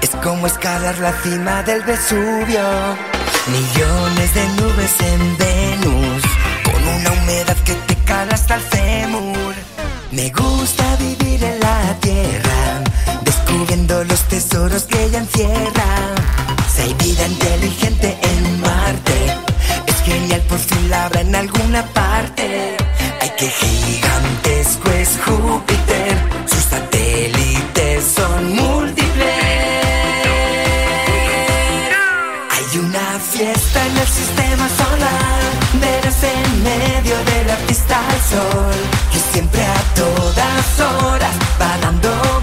es 0.00 0.10
como 0.22 0.46
escalar 0.46 0.98
la 0.98 1.12
cima 1.22 1.62
del 1.62 1.82
Vesubio. 1.82 2.66
Millones 3.46 4.34
de 4.34 4.48
nubes 4.60 4.94
en 5.00 5.38
Venus, 5.38 6.22
con 6.64 6.88
una 6.96 7.10
humedad 7.12 7.56
que 7.64 7.74
te 7.74 7.94
cala 8.04 8.34
hasta 8.34 8.56
el 8.56 8.60
fémur. 8.60 9.47
Me 10.18 10.30
gusta 10.30 10.96
vivir 10.96 11.44
en 11.44 11.60
la 11.60 11.94
Tierra, 12.00 12.82
descubriendo 13.22 14.02
los 14.02 14.20
tesoros 14.26 14.82
que 14.82 15.04
ella 15.04 15.20
encierra. 15.20 15.90
Si 16.74 16.82
hay 16.82 16.94
vida 16.94 17.24
inteligente 17.24 18.18
en 18.20 18.60
Marte, 18.60 19.16
es 19.86 19.94
genial 20.02 20.40
por 20.48 20.58
fin 20.58 20.90
la 20.90 21.04
habrá 21.04 21.20
en 21.20 21.36
alguna 21.36 21.86
parte. 21.94 22.76
Ay, 23.20 23.30
qué 23.38 23.48
gigantesco 23.48 24.90
es 24.90 25.10
Júpiter, 25.24 26.16
sus 26.46 26.64
satélites 26.64 28.04
son 28.16 28.56
múltiples. 28.56 29.28
Hay 32.54 32.78
una 32.80 33.20
fiesta 33.20 33.86
en 33.86 33.96
el 33.96 34.08
sistema 34.08 34.68
en 36.22 36.62
medio 36.62 37.16
de 37.24 37.44
la 37.44 37.56
pista 37.66 37.98
al 37.98 38.20
sol, 38.20 38.74
que 39.12 39.18
siempre 39.32 39.62
a 39.64 39.80
todas 39.94 40.80
horas 40.80 41.36
va 41.60 41.78
dando 41.80 42.37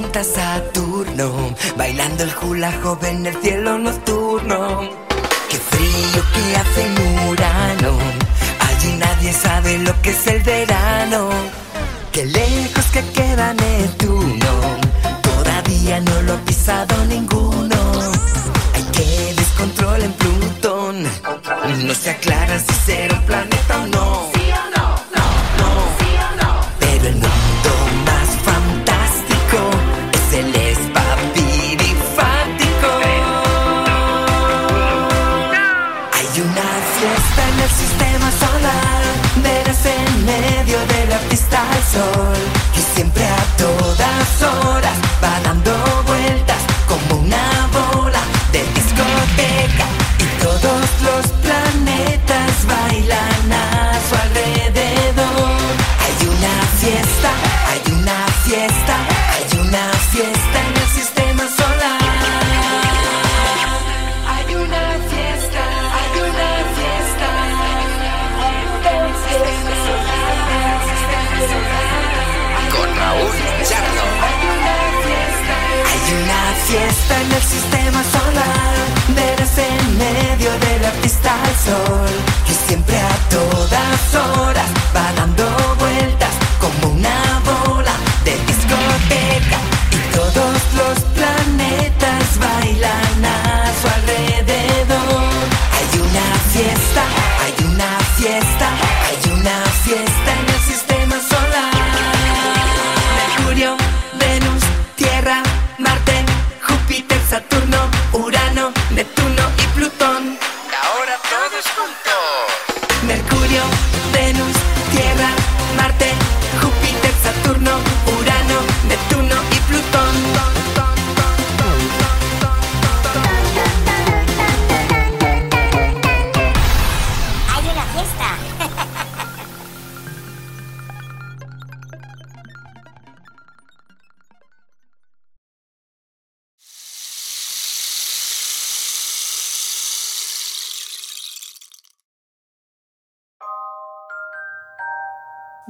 monta 0.00 0.24
Saturno, 0.24 1.54
bailando 1.76 2.24
el 2.24 2.32
hula 2.42 2.72
hoop 2.82 3.04
en 3.04 3.26
el 3.26 3.36
cielo 3.42 3.78
nocturno. 3.78 4.80
Qué 5.50 5.58
frío 5.58 6.22
que 6.34 6.56
hace 6.56 6.86
en 6.86 7.28
Urano, 7.28 7.98
allí 8.68 8.92
nadie 8.96 9.32
sabe 9.32 9.78
lo 9.78 9.92
que 10.02 10.10
es 10.10 10.26
el 10.26 10.42
verano. 10.42 11.30
Qué 12.12 12.24
lejos 12.24 12.84
que 12.92 13.02
queda 13.12 13.52
Neptuno, 13.54 14.52
todavía 15.22 16.00
no 16.00 16.22
lo 16.22 16.34
ha 16.34 16.40
pisado 16.44 17.04
ninguno. 17.06 17.76
Hay 18.74 18.84
que 18.94 19.34
descontrol 19.34 20.02
en 20.02 20.12
Plutón, 20.12 21.02
no 21.84 21.94
se 21.94 22.10
aclara 22.10 22.58
si 22.58 22.74
será 22.86 23.14
un 23.14 23.26
planeta 23.26 23.82
o 23.82 23.86
no. 23.86 24.39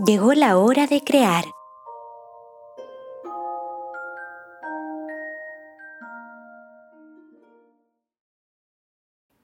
Llegó 0.06 0.32
la 0.32 0.56
hora 0.56 0.86
de 0.86 1.02
crear. 1.02 1.44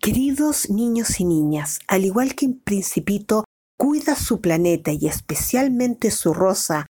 Queridos 0.00 0.70
niños 0.70 1.20
y 1.20 1.26
niñas, 1.26 1.80
al 1.88 2.06
igual 2.06 2.34
que 2.34 2.48
Principito 2.48 3.44
cuida 3.76 4.14
su 4.14 4.40
planeta 4.40 4.92
y 4.92 5.06
especialmente 5.08 6.10
su 6.10 6.32
rosa 6.32 6.86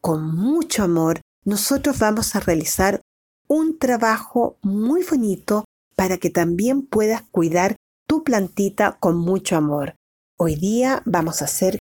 con 0.00 0.34
mucho 0.34 0.82
amor, 0.82 1.20
nosotros 1.44 1.98
vamos 1.98 2.34
a 2.34 2.40
realizar 2.40 3.02
un 3.48 3.78
trabajo 3.78 4.56
muy 4.62 5.04
bonito 5.04 5.66
para 5.94 6.16
que 6.16 6.30
también 6.30 6.86
puedas 6.86 7.22
cuidar 7.30 7.76
tu 8.06 8.24
plantita 8.24 8.96
con 8.98 9.18
mucho 9.18 9.56
amor. 9.56 9.94
Hoy 10.38 10.54
día 10.54 11.02
vamos 11.04 11.42
a 11.42 11.44
hacer 11.44 11.78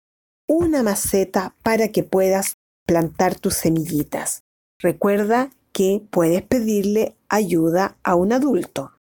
una 0.47 0.83
maceta 0.83 1.55
para 1.63 1.89
que 1.89 2.03
puedas 2.03 2.57
plantar 2.87 3.39
tus 3.39 3.55
semillitas. 3.55 4.43
Recuerda 4.79 5.51
que 5.73 6.07
puedes 6.11 6.43
pedirle 6.43 7.17
ayuda 7.29 7.97
a 8.03 8.15
un 8.15 8.33
adulto. 8.33 8.93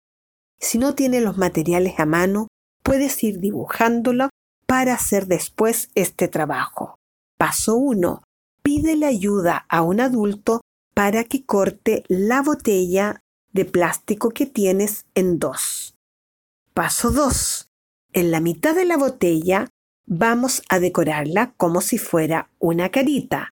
Si 0.60 0.78
no 0.78 0.96
tienes 0.96 1.24
los 1.24 1.38
materiales 1.38 2.00
a 2.00 2.06
mano, 2.06 2.48
puedes 2.84 3.24
ir 3.24 3.40
dibujándolo 3.40 4.30
para 4.66 4.94
hacer 4.94 5.28
después 5.28 5.90
este 5.96 6.28
trabajo. 6.28 6.96
Paso 7.38 7.76
1. 7.76 8.24
Pídele 8.64 9.06
ayuda 9.06 9.66
a 9.70 9.84
un 9.84 10.00
adulto 10.00 10.62
para 10.94 11.24
que 11.24 11.46
corte 11.46 12.04
la 12.08 12.42
botella 12.42 13.22
de 13.52 13.66
plástico 13.66 14.32
que 14.32 14.46
tienes 14.46 15.06
en 15.14 15.40
dos. 15.40 15.96
Paso 16.74 17.12
2. 17.12 17.70
En 18.14 18.32
la 18.32 18.40
mitad 18.40 18.76
de 18.76 18.86
la 18.86 18.98
botella 18.98 19.70
vamos 20.06 20.62
a 20.70 20.80
decorarla 20.80 21.54
como 21.58 21.82
si 21.82 21.98
fuera 21.98 22.50
una 22.60 22.90
carita. 22.90 23.52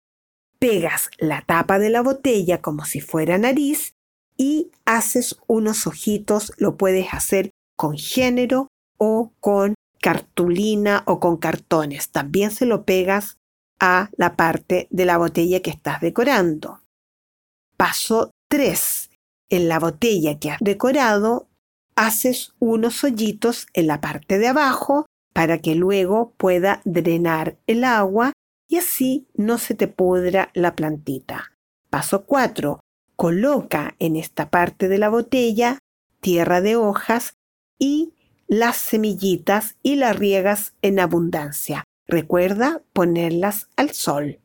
Pegas 0.59 1.11
la 1.19 1.43
tapa 1.43 1.79
de 1.79 1.91
la 1.91 2.03
botella 2.03 2.63
como 2.63 2.85
si 2.85 3.01
fuera 3.01 3.39
nariz 3.39 3.95
y 4.37 4.71
haces 4.85 5.37
unos 5.47 5.87
ojitos, 5.87 6.53
lo 6.59 6.77
puedes 6.77 7.13
hacer 7.13 7.51
con 7.77 7.97
género 7.97 8.69
o 8.99 9.33
con 9.41 9.75
cartulina 10.01 11.03
o 11.07 11.21
con 11.21 11.37
cartones. 11.37 12.11
También 12.11 12.51
se 12.51 12.67
lo 12.67 12.85
pegas 12.85 13.39
a 13.81 14.11
la 14.17 14.37
parte 14.37 14.87
de 14.91 15.05
la 15.05 15.19
botella 15.19 15.61
que 15.61 15.71
estás 15.71 16.01
decorando. 16.01 16.81
Paso 17.77 18.31
3. 18.49 19.11
En 19.51 19.69
la 19.69 19.79
botella 19.79 20.39
que 20.39 20.51
has 20.51 20.59
decorado, 20.61 21.49
haces 21.95 22.55
unos 22.59 23.05
hoyitos 23.05 23.67
en 23.75 23.87
la 23.87 24.01
parte 24.01 24.39
de 24.39 24.49
abajo 24.49 25.07
para 25.37 25.59
que 25.59 25.75
luego 25.75 26.33
pueda 26.39 26.81
drenar 26.87 27.59
el 27.67 27.85
agua 27.85 28.33
y 28.69 28.79
así 28.79 29.29
no 29.35 29.59
se 29.59 29.75
te 29.75 29.87
pudra 29.87 30.49
la 30.55 30.75
plantita. 30.75 31.53
Paso 31.91 32.25
4. 32.25 32.81
Coloca 33.17 33.97
en 33.99 34.17
esta 34.17 34.49
parte 34.49 34.89
de 34.89 34.97
la 34.97 35.11
botella 35.11 35.79
tierra 36.23 36.63
de 36.63 36.77
hojas 36.77 37.35
y 37.79 38.15
las 38.47 38.79
semillitas 38.79 39.77
y 39.83 39.97
las 39.97 40.19
riegas 40.19 40.73
en 40.81 41.01
abundancia. 41.01 41.85
Recuerda 42.09 42.83
ponerlas 42.95 43.69
al 43.77 43.91
sol. 43.91 44.41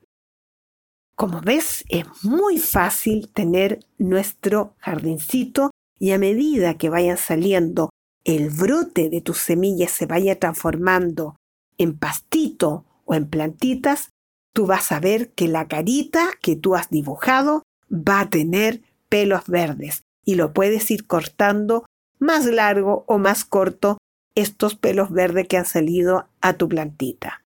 Como 1.15 1.39
ves, 1.39 1.85
es 1.87 2.05
muy 2.23 2.57
fácil 2.57 3.31
tener 3.31 3.79
nuestro 3.97 4.75
jardincito 4.79 5.71
y 5.97 6.11
a 6.11 6.17
medida 6.17 6.77
que 6.77 6.89
vayan 6.89 7.17
saliendo 7.17 7.91
el 8.23 8.49
brote 8.49 9.09
de 9.09 9.21
tus 9.21 9.37
semillas 9.39 9.91
se 9.91 10.05
vaya 10.05 10.39
transformando 10.39 11.35
en 11.77 11.97
pastito 11.97 12.85
o 13.05 13.15
en 13.15 13.27
plantitas, 13.27 14.09
tú 14.53 14.67
vas 14.67 14.91
a 14.91 14.99
ver 14.99 15.31
que 15.31 15.47
la 15.47 15.67
carita 15.67 16.29
que 16.41 16.55
tú 16.55 16.75
has 16.75 16.89
dibujado 16.89 17.63
va 17.91 18.21
a 18.21 18.29
tener 18.29 18.81
pelos 19.09 19.47
verdes 19.47 20.03
y 20.23 20.35
lo 20.35 20.53
puedes 20.53 20.89
ir 20.91 21.07
cortando 21.07 21.85
más 22.19 22.45
largo 22.45 23.03
o 23.07 23.17
más 23.17 23.45
corto 23.45 23.97
estos 24.35 24.75
pelos 24.75 25.11
verdes 25.11 25.47
que 25.47 25.57
han 25.57 25.65
salido 25.65 26.29
a 26.39 26.53
tu 26.53 26.69
plantita. 26.69 27.43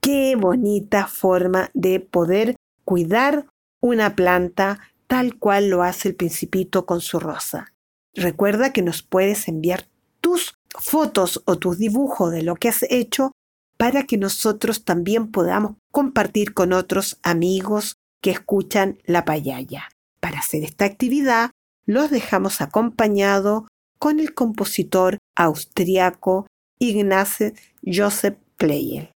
Qué 0.00 0.36
bonita 0.36 1.06
forma 1.06 1.70
de 1.72 2.00
poder 2.00 2.56
cuidar 2.84 3.46
una 3.80 4.14
planta 4.14 4.80
tal 5.06 5.38
cual 5.38 5.70
lo 5.70 5.82
hace 5.82 6.08
el 6.08 6.14
principito 6.14 6.86
con 6.86 7.00
su 7.00 7.18
rosa. 7.18 7.72
Recuerda 8.14 8.72
que 8.72 8.82
nos 8.82 9.02
puedes 9.02 9.48
enviar 9.48 9.86
tus 10.24 10.54
fotos 10.70 11.42
o 11.44 11.56
tus 11.56 11.76
dibujos 11.76 12.32
de 12.32 12.42
lo 12.42 12.54
que 12.56 12.70
has 12.70 12.82
hecho 12.88 13.32
para 13.76 14.04
que 14.04 14.16
nosotros 14.16 14.82
también 14.82 15.30
podamos 15.30 15.76
compartir 15.92 16.54
con 16.54 16.72
otros 16.72 17.18
amigos 17.22 17.96
que 18.22 18.30
escuchan 18.30 18.96
la 19.04 19.26
payaya. 19.26 19.90
Para 20.20 20.38
hacer 20.38 20.64
esta 20.64 20.86
actividad, 20.86 21.50
los 21.84 22.10
dejamos 22.10 22.62
acompañado 22.62 23.68
con 23.98 24.18
el 24.18 24.32
compositor 24.32 25.18
austriaco 25.36 26.46
Ignace 26.78 27.52
Joseph 27.84 28.38
Pleyel. 28.56 29.13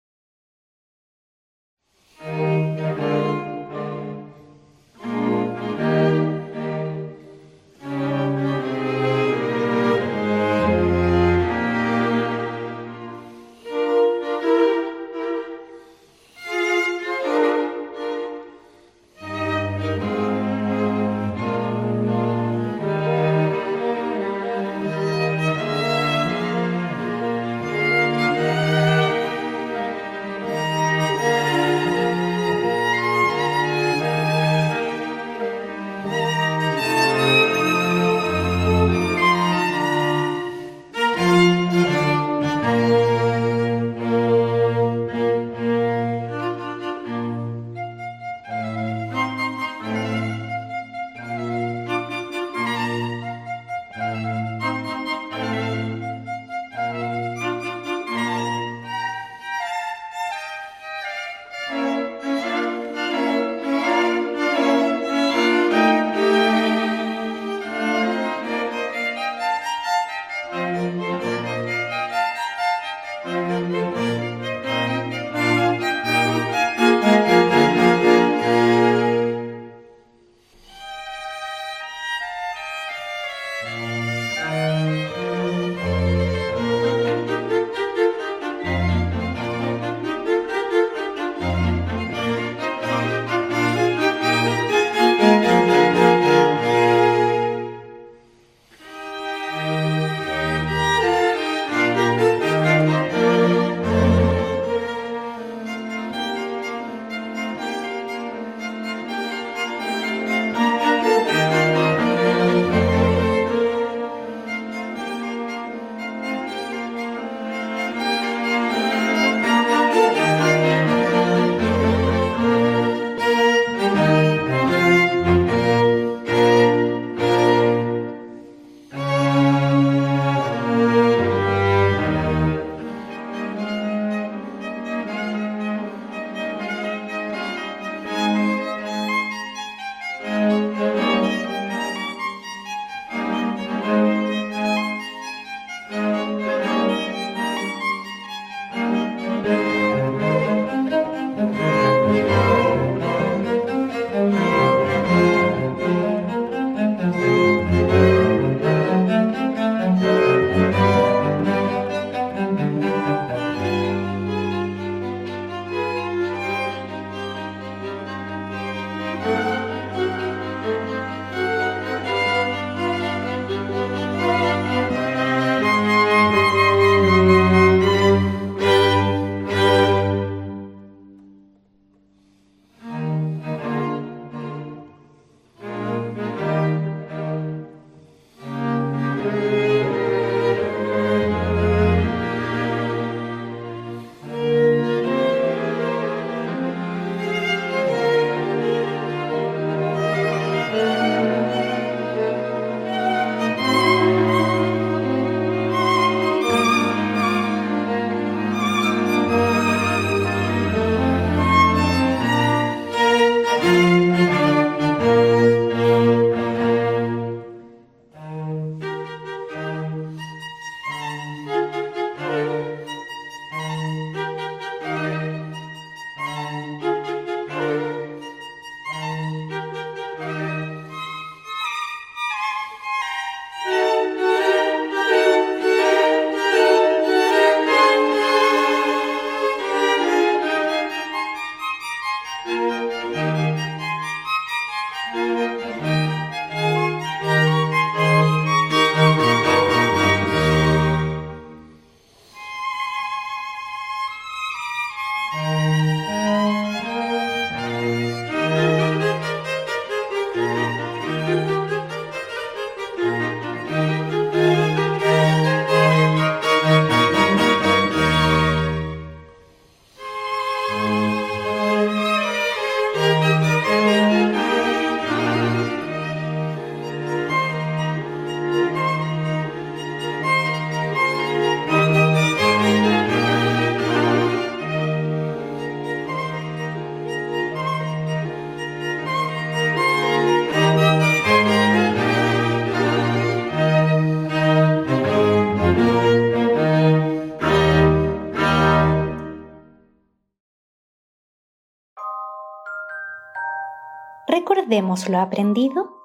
Recordemos 304.27 305.07
lo 305.07 305.19
aprendido. 305.19 305.95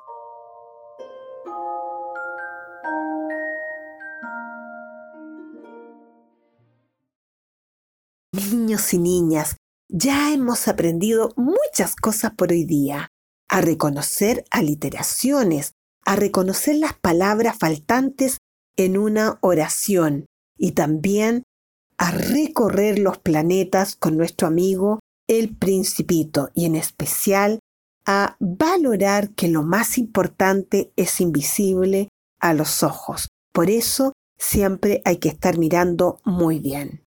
Niños 8.32 8.94
y 8.94 8.98
niñas, 8.98 9.56
ya 9.88 10.32
hemos 10.32 10.68
aprendido 10.68 11.32
muchas 11.37 11.96
cosas 11.96 12.32
por 12.37 12.52
hoy 12.52 12.64
día. 12.64 13.08
A 13.48 13.61
reconocer 13.61 14.44
aliteraciones, 14.52 15.72
a 16.06 16.14
reconocer 16.14 16.76
las 16.76 16.94
palabras 16.94 17.58
faltantes 17.58 18.38
en 18.76 18.96
una 18.98 19.38
oración 19.40 20.26
y 20.56 20.72
también 20.72 21.42
a 21.98 22.12
recorrer 22.12 23.00
los 23.00 23.18
planetas 23.18 23.96
con 23.96 24.16
nuestro 24.16 24.46
amigo 24.46 25.00
el 25.28 25.56
principito 25.56 26.50
y 26.54 26.66
en 26.66 26.76
especial 26.76 27.58
a 28.07 28.37
valorar 28.41 29.31
que 29.31 29.49
lo 29.49 29.62
más 29.62 29.99
importante 29.99 30.93
es 30.97 31.21
invisible 31.21 32.09
a 32.41 32.55
los 32.55 32.83
ojos. 32.83 33.29
Por 33.53 33.71
eso 33.71 34.12
siempre 34.38 35.03
hay 35.05 35.19
que 35.19 35.29
estar 35.29 35.59
mirando 35.59 36.21
muy 36.25 36.59
bien. 36.59 37.05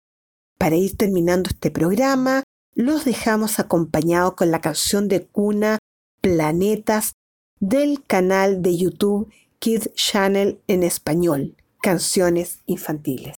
Para 0.59 0.75
ir 0.75 0.95
terminando 0.95 1.49
este 1.49 1.71
programa, 1.71 2.43
los 2.75 3.05
dejamos 3.05 3.59
acompañados 3.59 4.35
con 4.35 4.51
la 4.51 4.61
canción 4.61 5.07
de 5.07 5.25
cuna 5.25 5.79
Planetas 6.21 7.13
del 7.59 8.03
canal 8.05 8.61
de 8.61 8.77
YouTube 8.77 9.31
Kids 9.59 9.93
Channel 9.93 10.61
en 10.67 10.83
español, 10.83 11.55
canciones 11.81 12.59
infantiles. 12.65 13.35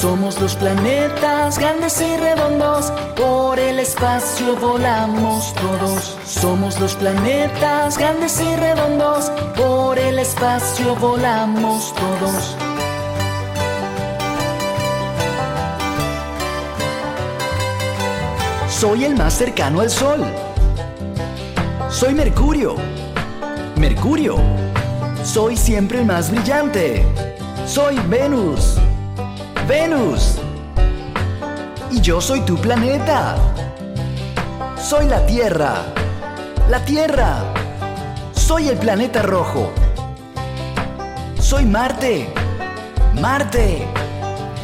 Somos 0.00 0.40
los 0.40 0.56
planetas 0.56 1.58
grandes 1.58 2.00
y 2.00 2.16
redondos, 2.16 2.90
por 3.14 3.58
el 3.58 3.78
espacio 3.80 4.56
volamos 4.56 5.52
todos. 5.52 6.16
Somos 6.24 6.80
los 6.80 6.94
planetas 6.94 7.98
grandes 7.98 8.40
y 8.40 8.56
redondos, 8.56 9.30
por 9.54 9.98
el 9.98 10.18
espacio 10.18 10.96
volamos 10.96 11.92
todos. 11.94 12.56
Soy 18.70 19.04
el 19.04 19.16
más 19.16 19.34
cercano 19.34 19.82
al 19.82 19.90
Sol. 19.90 20.24
Soy 21.90 22.14
Mercurio. 22.14 22.76
Mercurio. 23.76 24.36
Soy 25.22 25.58
siempre 25.58 25.98
el 25.98 26.06
más 26.06 26.30
brillante. 26.30 27.04
Soy 27.66 27.98
Venus. 28.08 28.79
Venus. 29.70 30.34
Y 31.92 32.00
yo 32.00 32.20
soy 32.20 32.40
tu 32.40 32.56
planeta. 32.56 33.36
Soy 34.76 35.06
la 35.06 35.24
Tierra. 35.26 35.74
La 36.68 36.84
Tierra. 36.84 37.44
Soy 38.32 38.68
el 38.68 38.78
planeta 38.78 39.22
rojo. 39.22 39.70
Soy 41.38 41.66
Marte. 41.66 42.28
Marte. 43.20 43.86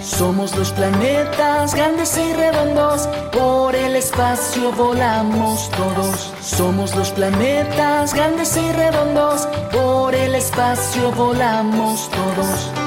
Somos 0.02 0.56
los 0.56 0.72
planetas 0.72 1.76
grandes 1.76 2.18
y 2.18 2.32
redondos, 2.32 3.08
por 3.32 3.76
el 3.76 3.94
espacio 3.94 4.72
volamos 4.72 5.70
todos. 5.70 6.32
Somos 6.40 6.96
los 6.96 7.10
planetas 7.10 8.12
grandes 8.12 8.56
y 8.56 8.72
redondos, 8.72 9.46
por 9.70 10.16
el 10.16 10.34
espacio 10.34 11.12
volamos 11.12 12.08
todos. 12.10 12.85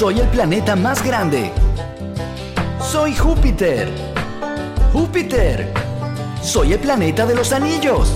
Soy 0.00 0.18
el 0.18 0.28
planeta 0.28 0.76
más 0.76 1.04
grande. 1.04 1.52
Soy 2.80 3.14
Júpiter. 3.14 3.86
Júpiter. 4.94 5.74
Soy 6.40 6.72
el 6.72 6.78
planeta 6.78 7.26
de 7.26 7.34
los 7.34 7.52
anillos. 7.52 8.10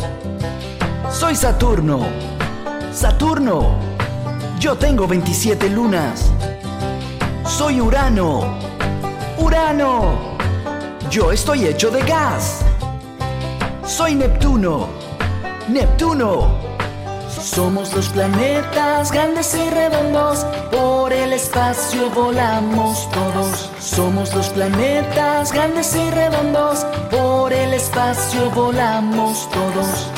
Soy 1.12 1.37
Saturno. 1.37 2.07
Saturno. 2.91 3.74
Yo 4.59 4.78
tengo 4.78 5.07
27 5.07 5.68
lunas. 5.68 6.32
Soy 7.45 7.82
Urano. 7.82 8.57
Urano. 9.37 10.39
Yo 11.11 11.32
estoy 11.32 11.66
hecho 11.66 11.91
de 11.91 12.01
gas. 12.01 12.62
Soy 13.85 14.14
Neptuno. 14.14 14.89
Neptuno. 15.68 16.73
Somos 17.55 17.94
los 17.94 18.09
planetas 18.09 19.12
grandes 19.12 19.55
y 19.55 19.70
redondos, 19.70 20.44
por 20.72 21.12
el 21.12 21.32
espacio 21.32 22.11
volamos 22.11 23.09
todos. 23.12 23.70
Somos 23.78 24.34
los 24.34 24.48
planetas 24.48 25.52
grandes 25.52 25.94
y 25.94 26.11
redondos, 26.11 26.84
por 27.12 27.52
el 27.52 27.74
espacio 27.74 28.50
volamos 28.50 29.48
todos. 29.52 30.11